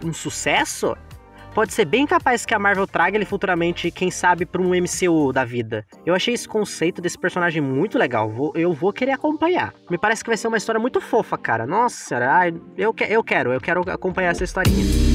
um 0.03 0.13
sucesso, 0.13 0.97
pode 1.55 1.73
ser 1.73 1.85
bem 1.85 2.07
capaz 2.07 2.45
que 2.45 2.53
a 2.53 2.59
Marvel 2.59 2.87
traga 2.87 3.17
ele 3.17 3.25
futuramente, 3.25 3.91
quem 3.91 4.11
sabe, 4.11 4.45
para 4.45 4.61
um 4.61 4.71
MCU 4.71 5.33
da 5.33 5.45
vida. 5.45 5.87
Eu 6.05 6.15
achei 6.15 6.35
esse 6.35 6.49
conceito 6.49 7.01
desse 7.01 7.17
personagem 7.17 7.63
muito 7.63 7.97
legal. 7.97 8.29
Vou, 8.29 8.53
eu 8.57 8.73
vou 8.73 8.93
querer 8.93 9.13
acompanhar. 9.13 9.73
Me 9.89 9.97
parece 9.97 10.25
que 10.25 10.31
vai 10.31 10.37
ser 10.37 10.49
uma 10.49 10.57
história 10.57 10.81
muito 10.81 11.01
fofa, 11.01 11.39
cara. 11.39 11.67
Nossa, 11.67 12.19
eu, 12.77 12.95
eu 13.09 13.23
quero, 13.23 13.53
eu 13.53 13.61
quero 13.61 13.89
acompanhar 13.89 14.31
essa 14.31 14.43
historinha. 14.43 15.14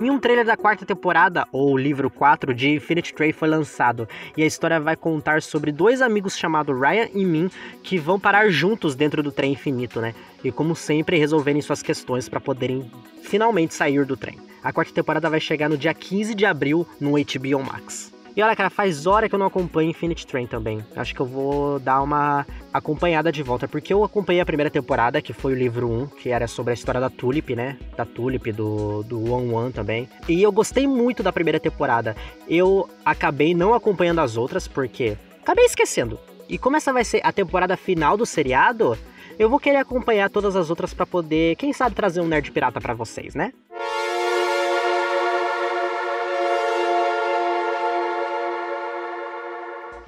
Em 0.00 0.10
um 0.10 0.18
trailer 0.20 0.46
da 0.46 0.56
quarta 0.56 0.86
temporada, 0.86 1.44
ou 1.50 1.76
livro 1.76 2.08
4 2.08 2.54
de 2.54 2.70
Infinity 2.70 3.12
Train 3.12 3.32
foi 3.32 3.48
lançado, 3.48 4.08
e 4.36 4.44
a 4.44 4.46
história 4.46 4.78
vai 4.78 4.94
contar 4.94 5.42
sobre 5.42 5.72
dois 5.72 6.00
amigos 6.00 6.38
chamados 6.38 6.78
Ryan 6.78 7.08
e 7.12 7.24
Min 7.24 7.50
que 7.82 7.98
vão 7.98 8.18
parar 8.18 8.48
juntos 8.48 8.94
dentro 8.94 9.24
do 9.24 9.32
trem 9.32 9.54
infinito, 9.54 10.00
né? 10.00 10.14
E 10.44 10.52
como 10.52 10.76
sempre, 10.76 11.18
resolverem 11.18 11.60
suas 11.60 11.82
questões 11.82 12.28
para 12.28 12.38
poderem 12.38 12.88
finalmente 13.24 13.74
sair 13.74 14.04
do 14.04 14.16
trem. 14.16 14.38
A 14.62 14.72
quarta 14.72 14.92
temporada 14.92 15.28
vai 15.28 15.40
chegar 15.40 15.68
no 15.68 15.76
dia 15.76 15.92
15 15.92 16.32
de 16.32 16.46
abril 16.46 16.86
no 17.00 17.14
HBO 17.14 17.64
Max. 17.64 18.16
E 18.38 18.42
olha, 18.42 18.54
cara, 18.54 18.70
faz 18.70 19.04
hora 19.04 19.28
que 19.28 19.34
eu 19.34 19.38
não 19.38 19.48
acompanho 19.48 19.90
Infinite 19.90 20.24
Train 20.24 20.46
também. 20.46 20.78
Acho 20.94 21.12
que 21.12 21.18
eu 21.18 21.26
vou 21.26 21.80
dar 21.80 22.00
uma 22.00 22.46
acompanhada 22.72 23.32
de 23.32 23.42
volta, 23.42 23.66
porque 23.66 23.92
eu 23.92 24.04
acompanhei 24.04 24.40
a 24.40 24.46
primeira 24.46 24.70
temporada, 24.70 25.20
que 25.20 25.32
foi 25.32 25.54
o 25.54 25.56
livro 25.56 25.90
1, 25.90 26.06
que 26.06 26.28
era 26.28 26.46
sobre 26.46 26.70
a 26.70 26.74
história 26.74 27.00
da 27.00 27.10
Tulip, 27.10 27.56
né? 27.56 27.76
Da 27.96 28.04
Tulip, 28.04 28.52
do, 28.52 29.02
do 29.02 29.32
One 29.32 29.52
One 29.52 29.72
também. 29.72 30.08
E 30.28 30.40
eu 30.40 30.52
gostei 30.52 30.86
muito 30.86 31.20
da 31.20 31.32
primeira 31.32 31.58
temporada. 31.58 32.14
Eu 32.48 32.88
acabei 33.04 33.56
não 33.56 33.74
acompanhando 33.74 34.20
as 34.20 34.36
outras, 34.36 34.68
porque 34.68 35.16
acabei 35.42 35.64
esquecendo. 35.64 36.16
E 36.48 36.56
como 36.56 36.76
essa 36.76 36.92
vai 36.92 37.04
ser 37.04 37.20
a 37.24 37.32
temporada 37.32 37.76
final 37.76 38.16
do 38.16 38.24
seriado, 38.24 38.96
eu 39.36 39.50
vou 39.50 39.58
querer 39.58 39.78
acompanhar 39.78 40.30
todas 40.30 40.54
as 40.54 40.70
outras 40.70 40.94
para 40.94 41.04
poder, 41.04 41.56
quem 41.56 41.72
sabe, 41.72 41.96
trazer 41.96 42.20
um 42.20 42.28
Nerd 42.28 42.52
Pirata 42.52 42.80
para 42.80 42.94
vocês, 42.94 43.34
né? 43.34 43.52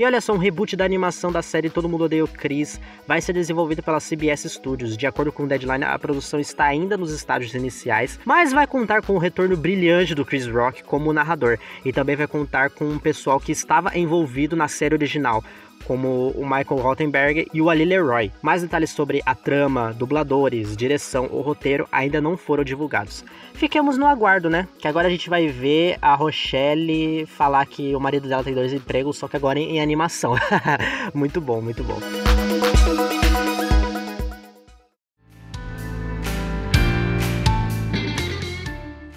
E 0.00 0.04
olha 0.06 0.18
só, 0.18 0.32
um 0.32 0.38
reboot 0.38 0.76
da 0.76 0.84
animação 0.86 1.30
da 1.30 1.42
série 1.42 1.68
Todo 1.68 1.86
Mundo 1.86 2.04
Odeia 2.04 2.24
o 2.24 2.26
Chris 2.26 2.80
vai 3.06 3.20
ser 3.20 3.34
desenvolvido 3.34 3.82
pela 3.82 4.00
CBS 4.00 4.50
Studios. 4.50 4.96
De 4.96 5.06
acordo 5.06 5.30
com 5.30 5.42
o 5.42 5.46
Deadline, 5.46 5.84
a 5.84 5.98
produção 5.98 6.40
está 6.40 6.64
ainda 6.64 6.96
nos 6.96 7.12
estágios 7.12 7.54
iniciais, 7.54 8.18
mas 8.24 8.50
vai 8.50 8.66
contar 8.66 9.02
com 9.02 9.12
o 9.12 9.18
retorno 9.18 9.58
brilhante 9.58 10.14
do 10.14 10.24
Chris 10.24 10.46
Rock 10.46 10.82
como 10.84 11.12
narrador 11.12 11.58
e 11.84 11.92
também 11.92 12.16
vai 12.16 12.26
contar 12.26 12.70
com 12.70 12.86
um 12.86 12.98
pessoal 12.98 13.38
que 13.38 13.52
estava 13.52 13.94
envolvido 13.94 14.56
na 14.56 14.68
série 14.68 14.94
original, 14.94 15.44
como 15.84 16.30
o 16.30 16.42
Michael 16.42 16.80
Rottenberg 16.80 17.48
e 17.52 17.60
o 17.60 17.70
Ali 17.70 17.84
Leroy. 17.84 18.30
Mais 18.42 18.62
detalhes 18.62 18.90
sobre 18.90 19.22
a 19.24 19.34
trama, 19.34 19.92
dubladores, 19.92 20.76
direção 20.76 21.28
ou 21.30 21.42
roteiro 21.42 21.86
ainda 21.90 22.20
não 22.20 22.36
foram 22.36 22.64
divulgados. 22.64 23.24
Fiquemos 23.54 23.98
no 23.98 24.06
aguardo, 24.06 24.48
né? 24.48 24.66
Que 24.78 24.88
agora 24.88 25.08
a 25.08 25.10
gente 25.10 25.28
vai 25.28 25.48
ver 25.48 25.98
a 26.00 26.14
Rochelle 26.14 27.26
falar 27.26 27.66
que 27.66 27.94
o 27.94 28.00
marido 28.00 28.28
dela 28.28 28.44
tem 28.44 28.54
dois 28.54 28.72
empregos, 28.72 29.18
só 29.18 29.28
que 29.28 29.36
agora 29.36 29.58
em, 29.58 29.76
em 29.76 29.80
animação. 29.80 30.34
muito 31.14 31.40
bom, 31.40 31.60
muito 31.60 31.84
bom. 31.84 31.98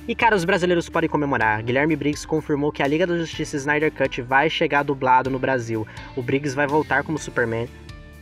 E 0.06 0.14
cara, 0.14 0.36
os 0.36 0.44
brasileiros 0.44 0.90
podem 0.90 1.10
comemorar. 1.10 1.64
Guilherme 1.64 1.96
Briggs 1.96 2.28
confirmou 2.28 2.74
que 2.74 2.84
a 2.84 2.88
Liga 2.88 3.08
da 3.08 3.18
Justiça 3.18 3.56
Snyder 3.56 3.90
Cut 3.90 4.22
vai 4.22 4.50
chegar 4.50 4.84
dublado 4.84 5.30
no 5.30 5.40
Brasil. 5.40 5.88
O 6.18 6.22
Briggs 6.22 6.54
vai 6.54 6.68
voltar 6.68 7.04
como 7.04 7.18
Superman. 7.18 7.70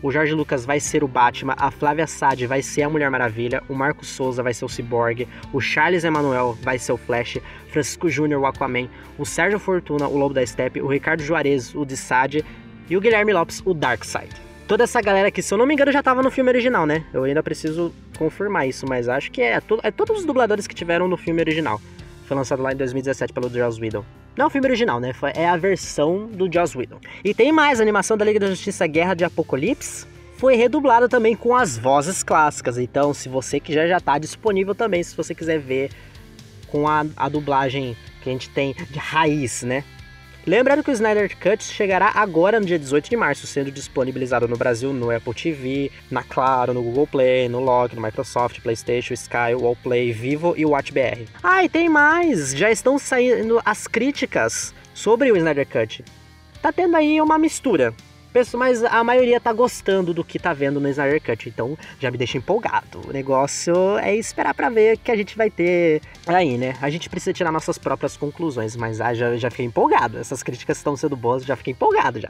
O 0.03 0.11
Jorge 0.11 0.33
Lucas 0.33 0.63
vai 0.63 0.79
ser 0.79 1.03
o 1.03 1.07
Batman, 1.07 1.55
a 1.57 1.71
Flávia 1.71 2.05
Sade 2.05 2.45
vai 2.45 2.61
ser 2.61 2.83
a 2.83 2.89
Mulher 2.89 3.09
Maravilha, 3.09 3.61
o 3.69 3.73
Marco 3.73 4.03
Souza 4.03 4.41
vai 4.41 4.51
ser 4.51 4.65
o 4.65 4.69
Cyborg, 4.69 5.27
o 5.53 5.61
Charles 5.61 6.03
Emanuel 6.03 6.57
vai 6.61 6.79
ser 6.79 6.91
o 6.91 6.97
Flash, 6.97 7.38
Francisco 7.67 8.09
Júnior 8.09 8.41
o 8.41 8.45
Aquaman, 8.47 8.88
o 9.17 9.25
Sérgio 9.25 9.59
Fortuna 9.59 10.07
o 10.07 10.17
Lobo 10.17 10.33
da 10.33 10.45
Steppe, 10.45 10.81
o 10.81 10.88
Ricardo 10.88 11.21
Juarez 11.21 11.75
o 11.75 11.85
de 11.85 11.95
Sade 11.95 12.43
e 12.89 12.97
o 12.97 13.01
Guilherme 13.01 13.31
Lopes 13.31 13.61
o 13.63 13.75
Darkseid. 13.75 14.29
Toda 14.67 14.85
essa 14.85 15.01
galera 15.01 15.29
que, 15.29 15.41
se 15.41 15.53
eu 15.53 15.57
não 15.57 15.67
me 15.67 15.73
engano, 15.75 15.91
já 15.91 16.01
tava 16.01 16.23
no 16.23 16.31
filme 16.31 16.50
original, 16.50 16.85
né? 16.85 17.03
Eu 17.13 17.23
ainda 17.23 17.43
preciso 17.43 17.93
confirmar 18.21 18.67
isso, 18.67 18.85
mas 18.87 19.09
acho 19.09 19.31
que 19.31 19.41
é, 19.41 19.59
é 19.81 19.89
todos 19.89 20.19
os 20.19 20.25
dubladores 20.25 20.67
que 20.67 20.75
tiveram 20.75 21.07
no 21.07 21.17
filme 21.17 21.41
original. 21.41 21.81
Foi 22.27 22.37
lançado 22.37 22.61
lá 22.61 22.71
em 22.71 22.75
2017 22.75 23.33
pelo 23.33 23.49
Joss 23.49 23.81
Whedon. 23.81 24.05
Não 24.37 24.45
é 24.45 24.47
o 24.47 24.49
filme 24.51 24.67
original, 24.67 24.99
né? 24.99 25.11
É 25.33 25.49
a 25.49 25.57
versão 25.57 26.27
do 26.27 26.47
Joss 26.51 26.77
Whedon. 26.77 26.99
E 27.23 27.33
tem 27.33 27.51
mais, 27.51 27.79
a 27.79 27.83
animação 27.83 28.15
da 28.15 28.23
Liga 28.23 28.39
da 28.39 28.45
Justiça 28.45 28.85
Guerra 28.85 29.15
de 29.15 29.23
Apocalipse 29.23 30.05
foi 30.37 30.55
redublada 30.55 31.09
também 31.09 31.35
com 31.35 31.55
as 31.55 31.79
vozes 31.79 32.21
clássicas. 32.21 32.77
Então, 32.77 33.11
se 33.11 33.27
você 33.27 33.59
quiser, 33.59 33.87
já 33.87 33.99
tá 33.99 34.19
disponível 34.19 34.75
também, 34.75 35.01
se 35.01 35.17
você 35.17 35.33
quiser 35.33 35.59
ver 35.59 35.89
com 36.67 36.87
a, 36.87 37.03
a 37.17 37.27
dublagem 37.27 37.97
que 38.21 38.29
a 38.29 38.33
gente 38.33 38.51
tem 38.51 38.75
de 38.75 38.99
raiz, 38.99 39.63
né? 39.63 39.83
Lembrando 40.45 40.83
que 40.83 40.89
o 40.89 40.93
Snyder 40.93 41.38
Cut 41.38 41.63
chegará 41.63 42.12
agora 42.15 42.60
no 42.60 42.65
dia 42.65 42.79
18 42.79 43.12
de 43.12 43.15
março, 43.15 43.45
sendo 43.45 43.71
disponibilizado 43.71 44.48
no 44.48 44.57
Brasil 44.57 44.91
no 44.91 45.15
Apple 45.15 45.33
TV, 45.36 45.91
na 46.10 46.24
Claro, 46.24 46.74
no 46.74 46.81
Google 46.81 47.05
Play, 47.05 47.48
no 47.48 47.60
Log, 47.60 47.95
no 47.95 48.01
Microsoft, 48.01 48.60
PlayStation, 48.60 49.13
Sky, 49.13 49.53
Wallplay, 49.53 50.12
Vivo 50.12 50.55
e 50.57 50.65
WatchBR. 50.65 51.27
Ah, 51.43 51.63
e 51.63 51.69
tem 51.69 51.88
mais! 51.88 52.55
Já 52.55 52.71
estão 52.71 52.98
saindo 52.98 53.62
as 53.63 53.86
críticas 53.86 54.74
sobre 54.95 55.31
o 55.31 55.38
Snyder 55.38 55.67
Cut. 55.67 56.03
Tá 56.60 56.71
tendo 56.71 56.98
aí 56.98 57.21
uma 57.21 57.38
mistura 57.38 57.93
mas 58.57 58.83
a 58.83 59.03
maioria 59.03 59.39
tá 59.39 59.51
gostando 59.51 60.13
do 60.13 60.23
que 60.23 60.39
tá 60.39 60.53
vendo 60.53 60.79
no 60.79 60.88
Snyder 60.89 61.21
Cut, 61.21 61.50
então 61.50 61.77
já 62.00 62.09
me 62.09 62.17
deixa 62.17 62.38
empolgado. 62.38 63.01
O 63.07 63.11
negócio 63.11 63.97
é 63.97 64.15
esperar 64.15 64.53
para 64.53 64.69
ver 64.69 64.95
o 64.95 65.00
que 65.00 65.11
a 65.11 65.15
gente 65.15 65.38
vai 65.38 65.50
ter 65.50 66.01
aí, 66.25 66.57
né? 66.57 66.75
A 66.81 66.89
gente 66.89 67.09
precisa 67.09 67.33
tirar 67.33 67.51
nossas 67.51 67.77
próprias 67.77 68.15
conclusões, 68.15 68.75
mas 68.75 69.01
ah, 69.01 69.13
já, 69.13 69.35
já 69.38 69.50
fiquei 69.50 69.65
empolgado. 69.65 70.17
Essas 70.17 70.41
críticas 70.41 70.77
estão 70.77 70.95
sendo 70.95 71.15
boas, 71.15 71.43
já 71.43 71.55
fiquei 71.55 71.73
empolgado 71.73 72.19
já. 72.19 72.29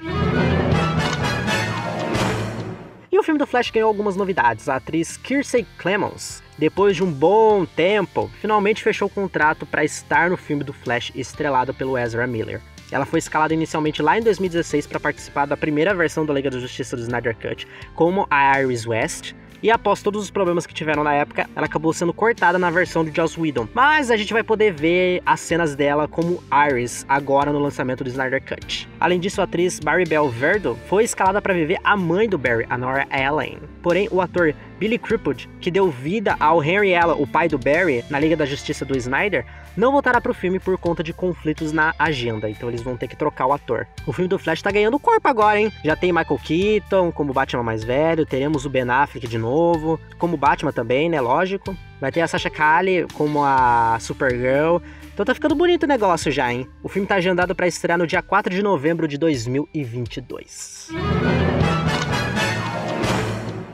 E 3.12 3.20
o 3.20 3.24
filme 3.24 3.38
do 3.38 3.46
Flash 3.46 3.70
ganhou 3.72 3.89
algumas 3.89 4.15
novidades. 4.15 4.70
A 4.70 4.77
atriz 4.77 5.17
Kirsey 5.17 5.67
Clemons, 5.77 6.41
depois 6.58 6.96
de 6.96 7.03
um 7.03 7.12
bom 7.12 7.65
tempo, 7.65 8.31
finalmente 8.39 8.81
fechou 8.81 9.08
o 9.08 9.12
contrato 9.12 9.65
para 9.65 9.84
estar 9.84 10.29
no 10.29 10.38
filme 10.38 10.63
do 10.63 10.72
Flash 10.72 11.12
estrelado 11.13 11.74
pelo 11.74 11.98
Ezra 11.98 12.25
Miller. 12.25 12.62
Ela 12.91 13.05
foi 13.05 13.19
escalada 13.19 13.53
inicialmente 13.53 14.01
lá 14.01 14.17
em 14.17 14.21
2016 14.21 14.86
para 14.88 15.00
participar 15.00 15.45
da 15.45 15.55
primeira 15.55 15.93
versão 15.93 16.25
da 16.25 16.33
Liga 16.33 16.50
da 16.50 16.60
Justiça 16.60 16.95
do 16.95 17.01
Snyder 17.01 17.36
Cut, 17.36 17.67
como 17.95 18.27
a 18.29 18.60
Iris 18.60 18.86
West, 18.86 19.33
e 19.63 19.69
após 19.69 20.01
todos 20.01 20.24
os 20.24 20.31
problemas 20.31 20.65
que 20.65 20.74
tiveram 20.74 21.03
na 21.03 21.13
época, 21.13 21.48
ela 21.55 21.67
acabou 21.67 21.93
sendo 21.93 22.12
cortada 22.12 22.57
na 22.57 22.71
versão 22.71 23.05
de 23.05 23.15
Joss 23.15 23.39
Whedon. 23.39 23.67
Mas 23.75 24.10
a 24.10 24.17
gente 24.17 24.33
vai 24.33 24.41
poder 24.41 24.74
ver 24.74 25.21
as 25.24 25.39
cenas 25.39 25.75
dela 25.75 26.07
como 26.07 26.43
Iris 26.67 27.05
agora 27.07 27.53
no 27.53 27.60
lançamento 27.60 28.03
do 28.03 28.10
Snyder 28.10 28.41
Cut. 28.41 28.89
Além 29.00 29.19
disso, 29.19 29.39
a 29.39 29.43
atriz 29.43 29.79
Barry 29.79 30.05
Bell 30.05 30.27
Verdo 30.29 30.75
foi 30.88 31.03
escalada 31.03 31.39
para 31.39 31.53
viver 31.53 31.77
a 31.83 31.95
mãe 31.95 32.27
do 32.27 32.39
Barry, 32.39 32.65
a 32.71 32.77
Nora 32.77 33.07
Allen. 33.12 33.60
Porém, 33.83 34.07
o 34.12 34.19
ator 34.19 34.55
Billy 34.82 34.98
Crudup, 34.98 35.48
que 35.60 35.70
deu 35.70 35.92
vida 35.92 36.36
ao 36.40 36.64
Henry 36.64 36.90
Ella, 36.90 37.14
o 37.14 37.28
pai 37.28 37.48
do 37.48 37.60
Barry, 37.60 38.04
na 38.10 38.18
Liga 38.18 38.36
da 38.36 38.48
Justiça 38.48 38.84
do 38.84 38.98
Snyder, 38.98 39.46
não 39.78 39.92
voltará 39.92 40.20
para 40.20 40.32
o 40.32 40.34
filme 40.34 40.60
por 40.60 40.76
conta 40.76 41.04
de 41.04 41.14
conflitos 41.14 41.72
na 41.72 41.94
agenda, 42.00 42.50
então 42.50 42.68
eles 42.68 42.82
vão 42.82 42.98
ter 42.98 43.08
que 43.08 43.16
trocar 43.16 43.46
o 43.46 43.54
ator. 43.54 43.86
O 44.08 44.12
filme 44.12 44.28
do 44.28 44.40
Flash 44.40 44.64
tá 44.64 44.72
ganhando 44.72 44.98
corpo 44.98 45.28
agora, 45.28 45.62
hein? 45.62 45.72
Já 45.86 45.96
tem 45.96 46.12
Michael 46.12 46.40
Keaton 46.44 47.12
como 47.12 47.32
Batman 47.32 47.62
mais 47.62 47.84
velho, 47.84 48.26
teremos 48.26 48.66
o 48.66 48.72
Ben 48.72 48.90
Affleck 48.90 49.28
de 49.28 49.38
novo, 49.38 50.00
como 50.18 50.36
Batman 50.36 50.72
também, 50.72 51.12
né? 51.12 51.22
Lógico. 51.22 51.78
Vai 52.00 52.12
ter 52.12 52.22
a 52.22 52.28
Sasha 52.28 52.50
Calle 52.50 53.06
como 53.14 53.44
a 53.44 54.00
Supergirl. 54.00 54.78
Então 55.14 55.24
tá 55.24 55.36
ficando 55.36 55.54
bonito 55.54 55.84
o 55.84 55.88
negócio 55.88 56.32
já, 56.32 56.52
hein? 56.52 56.68
O 56.82 56.90
filme 56.90 57.08
tá 57.08 57.18
agendado 57.18 57.54
para 57.54 57.68
estrear 57.68 58.00
no 58.00 58.08
dia 58.08 58.24
4 58.24 58.52
de 58.52 58.64
novembro 58.64 59.08
de 59.08 59.20
2022. 59.20 60.90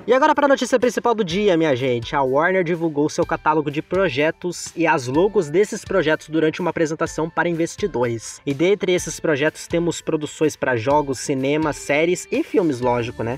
E 0.07 0.13
agora 0.13 0.33
para 0.33 0.45
a 0.45 0.47
notícia 0.47 0.79
principal 0.79 1.13
do 1.13 1.21
dia, 1.21 1.57
minha 1.57 1.75
gente. 1.75 2.15
A 2.15 2.21
Warner 2.23 2.63
divulgou 2.63 3.09
seu 3.09 3.25
catálogo 3.25 3.69
de 3.69 3.81
projetos 3.81 4.71
e 4.73 4.87
as 4.87 5.05
logos 5.05 5.49
desses 5.49 5.83
projetos 5.83 6.29
durante 6.29 6.61
uma 6.61 6.69
apresentação 6.69 7.29
para 7.29 7.49
investidores. 7.49 8.41
E 8.45 8.53
dentre 8.53 8.93
esses 8.93 9.19
projetos 9.19 9.67
temos 9.67 9.99
produções 9.99 10.55
para 10.55 10.77
jogos, 10.77 11.19
cinema, 11.19 11.73
séries 11.73 12.25
e 12.31 12.41
filmes, 12.41 12.79
lógico, 12.79 13.21
né? 13.21 13.37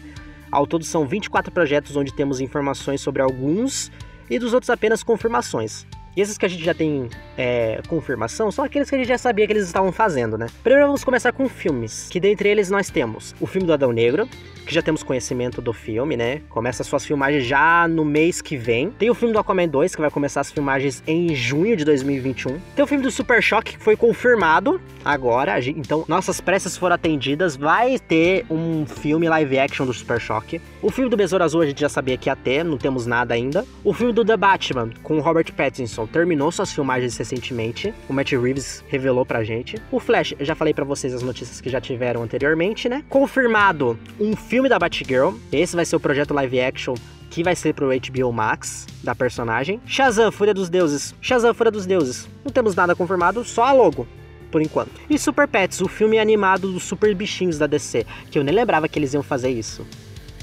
Ao 0.51 0.67
todo 0.67 0.85
são 0.85 1.07
24 1.07 1.51
projetos 1.51 1.95
onde 1.95 2.13
temos 2.13 2.39
informações 2.39 3.01
sobre 3.01 3.23
alguns 3.23 3.91
e 4.29 4.37
dos 4.37 4.53
outros 4.53 4.69
apenas 4.69 5.01
confirmações. 5.01 5.87
E 6.15 6.21
esses 6.21 6.37
que 6.37 6.45
a 6.45 6.49
gente 6.49 6.63
já 6.63 6.73
tem 6.73 7.09
é, 7.37 7.81
confirmação 7.87 8.51
são 8.51 8.65
aqueles 8.65 8.89
que 8.89 8.95
a 8.95 8.97
gente 8.97 9.07
já 9.07 9.17
sabia 9.17 9.45
que 9.45 9.53
eles 9.53 9.65
estavam 9.65 9.91
fazendo, 9.91 10.37
né? 10.37 10.47
Primeiro 10.63 10.87
vamos 10.87 11.03
começar 11.03 11.31
com 11.31 11.47
filmes, 11.47 12.07
que 12.09 12.19
dentre 12.19 12.49
eles 12.49 12.69
nós 12.69 12.89
temos 12.89 13.35
o 13.39 13.47
filme 13.47 13.65
do 13.65 13.73
Adão 13.73 13.91
Negro, 13.91 14.27
que 14.69 14.75
já 14.75 14.83
temos 14.83 15.01
conhecimento 15.01 15.63
do 15.63 15.73
filme, 15.73 16.15
né? 16.15 16.41
Começa 16.47 16.83
suas 16.83 17.03
filmagens 17.03 17.43
já 17.43 17.87
no 17.87 18.05
mês 18.05 18.39
que 18.39 18.55
vem. 18.55 18.91
Tem 18.91 19.09
o 19.09 19.15
filme 19.15 19.33
do 19.33 19.39
Aquaman 19.39 19.67
2, 19.67 19.95
que 19.95 20.01
vai 20.01 20.11
começar 20.11 20.41
as 20.41 20.51
filmagens 20.51 21.01
em 21.07 21.33
junho 21.33 21.75
de 21.75 21.83
2021. 21.83 22.59
Tem 22.75 22.85
o 22.85 22.87
filme 22.87 23.03
do 23.03 23.09
Super 23.09 23.41
Choque, 23.41 23.77
que 23.77 23.83
foi 23.83 23.95
confirmado 23.95 24.79
agora. 25.03 25.59
Então, 25.69 26.05
nossas 26.07 26.39
pressas 26.39 26.77
foram 26.77 26.93
atendidas. 26.93 27.55
Vai 27.55 27.97
ter 27.97 28.45
um 28.47 28.85
filme 28.85 29.27
live 29.27 29.57
action 29.57 29.87
do 29.87 29.93
Super 29.93 30.21
Choque. 30.21 30.61
O 30.83 30.91
filme 30.91 31.09
do 31.09 31.17
Besouro 31.17 31.43
Azul 31.43 31.61
a 31.61 31.65
gente 31.65 31.81
já 31.81 31.89
sabia 31.89 32.15
que 32.15 32.29
ia 32.29 32.35
ter, 32.35 32.63
não 32.63 32.77
temos 32.77 33.07
nada 33.07 33.33
ainda. 33.33 33.65
O 33.83 33.91
filme 33.91 34.13
do 34.13 34.23
The 34.23 34.37
Batman, 34.37 34.91
com 35.01 35.19
Robert 35.19 35.51
Pattinson, 35.51 36.05
terminou 36.11 36.51
suas 36.51 36.71
filmagens 36.71 37.15
recentemente. 37.17 37.93
O 38.07 38.13
Matt 38.13 38.31
Reeves 38.31 38.83
revelou 38.87 39.25
pra 39.25 39.43
gente. 39.43 39.77
O 39.91 39.99
Flash, 39.99 40.33
eu 40.37 40.45
já 40.45 40.55
falei 40.55 40.73
para 40.73 40.85
vocês 40.85 41.13
as 41.13 41.21
notícias 41.21 41.61
que 41.61 41.69
já 41.69 41.79
tiveram 41.79 42.23
anteriormente, 42.23 42.89
né? 42.89 43.03
Confirmado 43.09 43.99
um 44.19 44.35
filme 44.35 44.69
da 44.69 44.79
Batgirl. 44.79 45.33
Esse 45.51 45.75
vai 45.75 45.85
ser 45.85 45.95
o 45.95 45.99
projeto 45.99 46.33
live 46.33 46.59
action 46.59 46.95
que 47.29 47.43
vai 47.43 47.55
ser 47.55 47.73
pro 47.73 47.89
HBO 47.89 48.33
Max 48.33 48.87
da 49.03 49.13
personagem. 49.13 49.79
Shazam, 49.85 50.31
Fúria 50.31 50.53
dos 50.53 50.69
Deuses. 50.69 51.13
Shazam, 51.21 51.53
Fúria 51.53 51.71
dos 51.71 51.85
Deuses. 51.85 52.27
Não 52.43 52.51
temos 52.51 52.75
nada 52.75 52.95
confirmado, 52.95 53.43
só 53.43 53.65
a 53.65 53.71
logo 53.71 54.07
por 54.49 54.61
enquanto. 54.61 54.91
E 55.09 55.17
Super 55.17 55.47
Pets, 55.47 55.81
o 55.81 55.87
filme 55.87 56.19
animado 56.19 56.71
dos 56.71 56.83
super 56.83 57.13
bichinhos 57.13 57.57
da 57.57 57.67
DC, 57.67 58.05
que 58.31 58.39
eu 58.39 58.43
nem 58.43 58.53
lembrava 58.53 58.87
que 58.87 58.97
eles 58.97 59.13
iam 59.13 59.23
fazer 59.23 59.49
isso. 59.49 59.85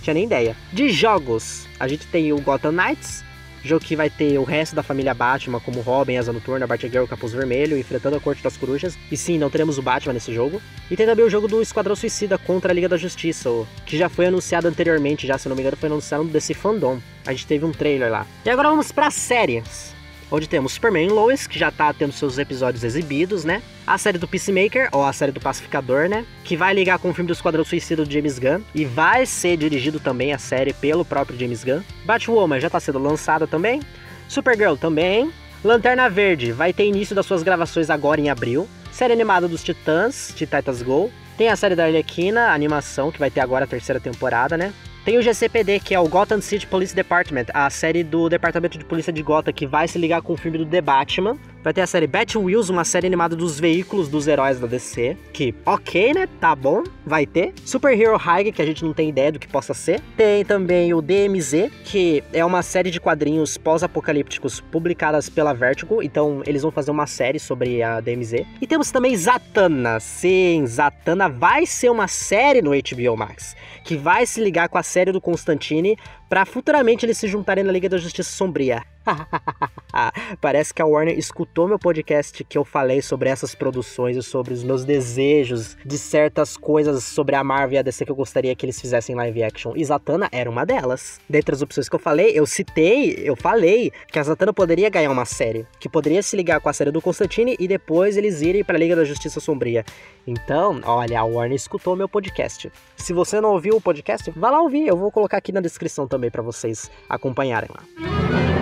Tinha 0.01 0.15
nem 0.15 0.25
ideia. 0.25 0.57
De 0.73 0.89
jogos, 0.89 1.67
a 1.81 1.89
gente 1.89 2.07
tem 2.07 2.33
o 2.33 2.41
Gotham 2.41 2.73
Knights, 2.73 3.25
jogo 3.67 3.85
que 3.85 3.97
vai 3.97 4.09
ter 4.09 4.39
o 4.39 4.45
resto 4.45 4.75
da 4.77 4.83
família 4.83 5.15
Batman, 5.15 5.61
como 5.61 5.81
Robin, 5.81 6.17
Asa 6.17 6.33
Noturna, 6.33 6.67
Batgirl, 6.67 7.07
Capuz 7.07 7.33
Vermelho, 7.33 7.77
enfrentando 7.77 8.17
a 8.17 8.21
Corte 8.21 8.43
das 8.43 8.57
Corujas. 8.57 8.97
E 9.11 9.17
sim, 9.17 9.39
não 9.39 9.51
teremos 9.51 9.79
o 9.79 9.83
Batman 9.83 10.15
nesse 10.15 10.33
jogo. 10.33 10.61
E 10.91 10.97
tem 10.97 11.07
também 11.07 11.25
o 11.25 11.31
jogo 11.31 11.49
do 11.49 11.61
Esquadrão 11.61 11.97
Suicida 11.97 12.39
contra 12.39 12.73
a 12.73 12.75
Liga 12.75 12.89
da 12.89 12.97
Justiça, 12.97 13.51
que 13.85 13.97
já 13.97 14.09
foi 14.09 14.27
anunciado 14.27 14.69
anteriormente, 14.69 15.27
já 15.27 15.37
se 15.39 15.49
não 15.49 15.57
me 15.57 15.63
engano, 15.63 15.77
foi 15.77 15.89
anunciado 15.89 16.25
DC 16.25 16.55
Fandom. 16.55 16.99
A 17.27 17.33
gente 17.33 17.47
teve 17.47 17.65
um 17.65 17.73
trailer 17.73 18.11
lá. 18.11 18.27
E 18.45 18.51
agora 18.51 18.69
vamos 18.69 18.93
para 18.93 19.11
séries 19.11 19.96
onde 20.31 20.49
temos 20.49 20.73
Superman 20.73 21.09
Lois, 21.09 21.47
que 21.47 21.59
já 21.59 21.71
tá 21.71 21.93
tendo 21.93 22.13
seus 22.13 22.39
episódios 22.39 22.85
exibidos, 22.85 23.45
né? 23.45 23.63
A 23.87 23.97
série 23.99 24.19
do 24.19 24.27
Peacemaker, 24.27 24.89
ou 24.93 25.05
a 25.05 25.13
série 25.13 25.33
do 25.33 25.41
Pacificador, 25.41 26.09
né? 26.09 26.25
Que 26.45 26.57
vai 26.57 26.75
ligar 26.75 26.99
com 26.99 27.11
o 27.11 27.15
filme 27.15 27.29
do 27.29 27.33
Esquadrão 27.33 27.65
Suicida 27.65 28.05
do 28.05 28.13
James 28.13 28.39
Gunn. 28.39 28.61
E 28.75 28.85
vai 28.85 29.27
ser 29.27 29.57
dirigido 29.57 30.01
também 30.01 30.33
a 30.33 30.39
série 30.39 30.73
pelo 30.73 31.05
próprio 31.05 31.39
James 31.39 31.63
Gunn. 31.63 31.83
Batwoman 32.05 32.61
já 32.61 32.71
tá 32.71 32.81
sendo 32.81 32.99
lançada 32.99 33.47
também. 33.47 33.81
Supergirl 34.29 34.75
também. 34.75 35.31
Lanterna 35.65 36.09
Verde 36.09 36.53
vai 36.53 36.73
ter 36.73 36.87
início 36.87 37.15
das 37.15 37.27
suas 37.27 37.43
gravações 37.43 37.91
agora 37.91 38.21
em 38.21 38.29
abril. 38.29 38.69
Série 38.93 39.13
animada 39.13 39.47
dos 39.49 39.63
Titãs, 39.63 40.33
de 40.35 40.47
Titans 40.47 40.83
Go. 40.83 41.11
Tem 41.37 41.49
a 41.49 41.57
série 41.57 41.75
da 41.75 41.85
Arlequina, 41.85 42.47
a 42.47 42.55
animação, 42.55 43.13
que 43.13 43.19
vai 43.19 43.31
ter 43.31 43.41
agora 43.41 43.65
a 43.65 43.69
terceira 43.69 44.01
temporada, 44.01 44.57
né? 44.57 44.73
Tem 45.07 45.17
o 45.17 45.23
GCPD, 45.23 45.79
que 45.79 45.95
é 45.95 46.01
o 46.01 46.09
Gotham 46.09 46.41
City 46.41 46.67
Police 46.67 46.93
Department, 46.93 47.45
a 47.55 47.71
série 47.71 48.03
do 48.03 48.29
Departamento 48.29 48.77
de 48.77 48.85
Polícia 48.85 49.13
de 49.13 49.23
Gotham, 49.23 49.53
que 49.53 49.65
vai 49.65 49.87
se 49.87 49.97
ligar 49.99 50.21
com 50.21 50.33
o 50.33 50.37
filme 50.37 50.59
do 50.59 50.67
The 50.67 50.81
Batman. 50.81 51.39
Vai 51.67 51.73
ter 51.73 51.81
a 51.81 51.87
série 51.89 52.07
Batwheels, 52.07 52.69
uma 52.69 52.85
série 52.85 53.09
animada 53.09 53.35
dos 53.35 53.59
veículos 53.59 54.09
dos 54.09 54.29
heróis 54.29 54.61
da 54.61 54.69
DC, 54.69 55.17
que 55.33 55.53
ok, 55.67 56.15
né? 56.15 56.29
Tá 56.41 56.55
bom, 56.55 56.85
vai 57.05 57.27
ter. 57.27 57.53
Super 57.65 58.01
Hero 58.01 58.17
High, 58.17 58.53
que 58.53 58.63
a 58.63 58.65
gente 58.65 58.85
não 58.85 58.93
tem 58.93 59.09
ideia 59.09 59.33
do 59.33 59.41
que 59.41 59.49
possa 59.49 59.75
ser. 59.75 60.01
Tem 60.17 60.45
também 60.45 60.95
o 60.95 61.03
DMZ, 61.03 61.69
que 61.83 62.23
é 62.33 62.45
uma 62.45 62.63
série 62.63 62.89
de 62.89 63.01
quadrinhos 63.01 63.59
pós-apocalípticos 63.59 64.61
publicadas 64.61 65.29
pela 65.29 65.53
Vertigo, 65.53 66.01
então 66.05 66.41
eles 66.47 66.63
vão 66.63 66.71
fazer 66.71 66.93
uma 66.93 67.09
série 67.09 67.41
sobre 67.41 67.83
a 67.83 67.99
DMZ. 67.99 68.47
E 68.61 68.67
temos 68.69 68.93
também 68.93 69.17
Zatanna. 69.17 69.99
Sim, 69.99 70.65
Zatanna 70.69 71.29
vai 71.29 71.67
ser 71.67 71.91
uma 71.91 72.07
série 72.07 72.63
no 72.63 72.71
HBO 72.71 73.17
Max, 73.17 73.57
que 73.83 73.97
vai 73.97 74.25
se 74.25 74.41
ligar 74.41 74.69
com 74.69 74.79
a 74.79 74.85
série 74.85 75.11
do 75.11 75.21
Constantine 75.21 75.99
para 76.29 76.45
futuramente 76.45 77.05
eles 77.05 77.19
se 77.19 77.27
juntarem 77.27 77.65
na 77.65 77.73
Liga 77.73 77.89
da 77.89 77.99
Justiça 77.99 78.31
Sombria. 78.31 78.85
Parece 80.41 80.75
que 80.75 80.83
a 80.83 80.87
Warner 80.87 81.19
escutou 81.19 81.69
meu 81.69 81.79
podcast 81.79 82.45
que 82.45 82.59
eu 82.59 82.65
falei 82.65 83.01
sobre 83.01 83.29
essas 83.29 83.55
produções 83.55 84.17
e 84.17 84.23
sobre 84.23 84.53
os 84.53 84.63
meus 84.63 84.85
desejos 84.85 85.77
de 85.85 85.99
certas 85.99 86.57
coisas 86.57 87.05
sobre 87.05 87.35
a 87.35 87.45
Marvel 87.45 87.77
e 87.77 87.79
a 87.79 87.83
DC 87.83 88.05
que 88.05 88.11
eu 88.11 88.17
gostaria 88.17 88.55
que 88.55 88.67
eles 88.67 88.81
fizessem 88.81 89.15
live 89.15 89.43
action. 89.43 89.73
E 89.77 89.85
Zatanna 89.85 90.29
era 90.33 90.51
uma 90.51 90.65
delas. 90.65 91.21
Dentre 91.29 91.55
as 91.55 91.63
opções 91.63 91.89
que 91.89 91.95
eu 91.95 92.01
falei, 92.01 92.33
eu 92.35 92.47
citei, 92.47 93.17
eu 93.23 93.37
falei 93.37 93.93
que 94.09 94.19
a 94.19 94.23
Zatanna 94.23 94.53
poderia 94.53 94.91
ganhar 94.91 95.11
uma 95.11 95.25
série, 95.25 95.67
que 95.79 95.89
poderia 95.89 96.23
se 96.23 96.37
ligar 96.37 96.61
com 96.61 96.69
a 96.69 96.73
série 96.73 96.91
do 96.91 97.01
Constantine 97.01 97.57
e 97.59 97.69
depois 97.69 98.17
eles 98.17 98.43
irem 98.43 98.65
para 98.65 98.77
a 98.77 98.79
Liga 98.79 98.97
da 98.97 99.05
Justiça 99.05 99.41
Sombria. 99.41 99.85
Então, 100.27 100.81
olha, 100.85 101.21
a 101.21 101.25
Warner 101.25 101.57
escutou 101.57 101.95
meu 101.95 102.09
podcast. 102.09 102.71
Se 102.97 103.13
você 103.13 103.41
não 103.41 103.53
ouviu 103.53 103.77
o 103.77 103.81
podcast, 103.81 104.31
vá 104.33 104.51
lá 104.51 104.61
ouvir, 104.61 104.87
eu 104.87 104.97
vou 104.97 105.11
colocar 105.11 105.37
aqui 105.37 105.53
na 105.53 105.61
descrição 105.61 106.07
também 106.09 106.31
para 106.31 106.43
vocês 106.43 106.91
acompanharem 107.09 107.71
lá. 107.73 108.56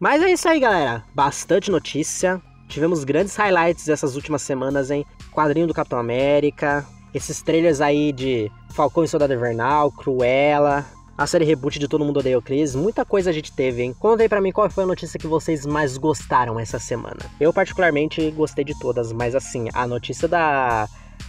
Mas 0.00 0.22
é 0.22 0.32
isso 0.32 0.48
aí, 0.48 0.58
galera. 0.58 1.04
Bastante 1.14 1.70
notícia. 1.70 2.40
Tivemos 2.66 3.04
grandes 3.04 3.36
highlights 3.36 3.86
essas 3.86 4.16
últimas 4.16 4.40
semanas, 4.40 4.90
hein? 4.90 5.04
Quadrinho 5.30 5.66
do 5.66 5.74
Capitão 5.74 5.98
América, 5.98 6.86
esses 7.12 7.42
trailers 7.42 7.82
aí 7.82 8.10
de 8.10 8.50
Falcão 8.70 9.04
e 9.04 9.08
Soldado 9.08 9.34
Invernal, 9.34 9.92
Cruella, 9.92 10.86
a 11.18 11.26
série 11.26 11.44
reboot 11.44 11.78
de 11.78 11.86
Todo 11.86 12.02
Mundo 12.02 12.20
Odeia 12.20 12.38
o 12.38 12.42
Chris, 12.42 12.74
muita 12.74 13.04
coisa 13.04 13.28
a 13.28 13.32
gente 13.32 13.52
teve, 13.52 13.82
hein? 13.82 13.94
Conta 13.98 14.22
aí 14.22 14.28
pra 14.28 14.40
mim 14.40 14.52
qual 14.52 14.70
foi 14.70 14.84
a 14.84 14.86
notícia 14.86 15.18
que 15.18 15.26
vocês 15.26 15.66
mais 15.66 15.98
gostaram 15.98 16.58
essa 16.58 16.78
semana. 16.78 17.20
Eu 17.38 17.52
particularmente 17.52 18.30
gostei 18.30 18.64
de 18.64 18.78
todas, 18.78 19.12
mas 19.12 19.34
assim, 19.34 19.68
a 19.74 19.86
notícia 19.86 20.26
da 20.26 20.88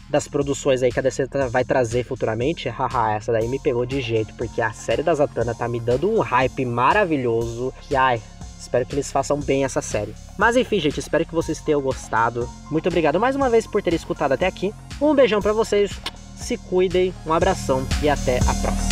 das 0.10 0.28
produções 0.28 0.82
aí 0.82 0.92
que 0.92 1.00
a 1.00 1.02
DC 1.02 1.28
vai 1.50 1.66
trazer 1.66 2.06
futuramente, 2.06 2.70
haha, 2.70 3.16
essa 3.16 3.32
daí 3.34 3.48
me 3.50 3.60
pegou 3.60 3.86
de 3.86 4.00
jeito, 4.00 4.34
porque 4.36 4.62
a 4.62 4.72
série 4.72 5.04
da 5.04 5.14
Zatanna 5.14 5.54
tá 5.54 5.68
me 5.68 5.80
dando 5.80 6.10
um 6.10 6.20
hype 6.20 6.66
maravilhoso, 6.66 7.74
que 7.82 7.96
ai, 7.96 8.22
Espero 8.62 8.86
que 8.86 8.94
eles 8.94 9.12
façam 9.12 9.40
bem 9.40 9.64
essa 9.64 9.82
série. 9.82 10.14
Mas 10.38 10.56
enfim, 10.56 10.80
gente, 10.80 11.00
espero 11.00 11.26
que 11.26 11.34
vocês 11.34 11.60
tenham 11.60 11.82
gostado. 11.82 12.48
Muito 12.70 12.88
obrigado 12.88 13.20
mais 13.20 13.36
uma 13.36 13.50
vez 13.50 13.66
por 13.66 13.82
terem 13.82 13.98
escutado 13.98 14.34
até 14.34 14.46
aqui. 14.46 14.74
Um 15.02 15.16
beijão 15.16 15.42
para 15.42 15.52
vocês. 15.52 15.92
Se 16.36 16.58
cuidem, 16.58 17.14
um 17.26 17.34
abração 17.34 17.86
e 18.02 18.10
até 18.10 18.38
a 18.38 18.54
próxima. 18.62 18.91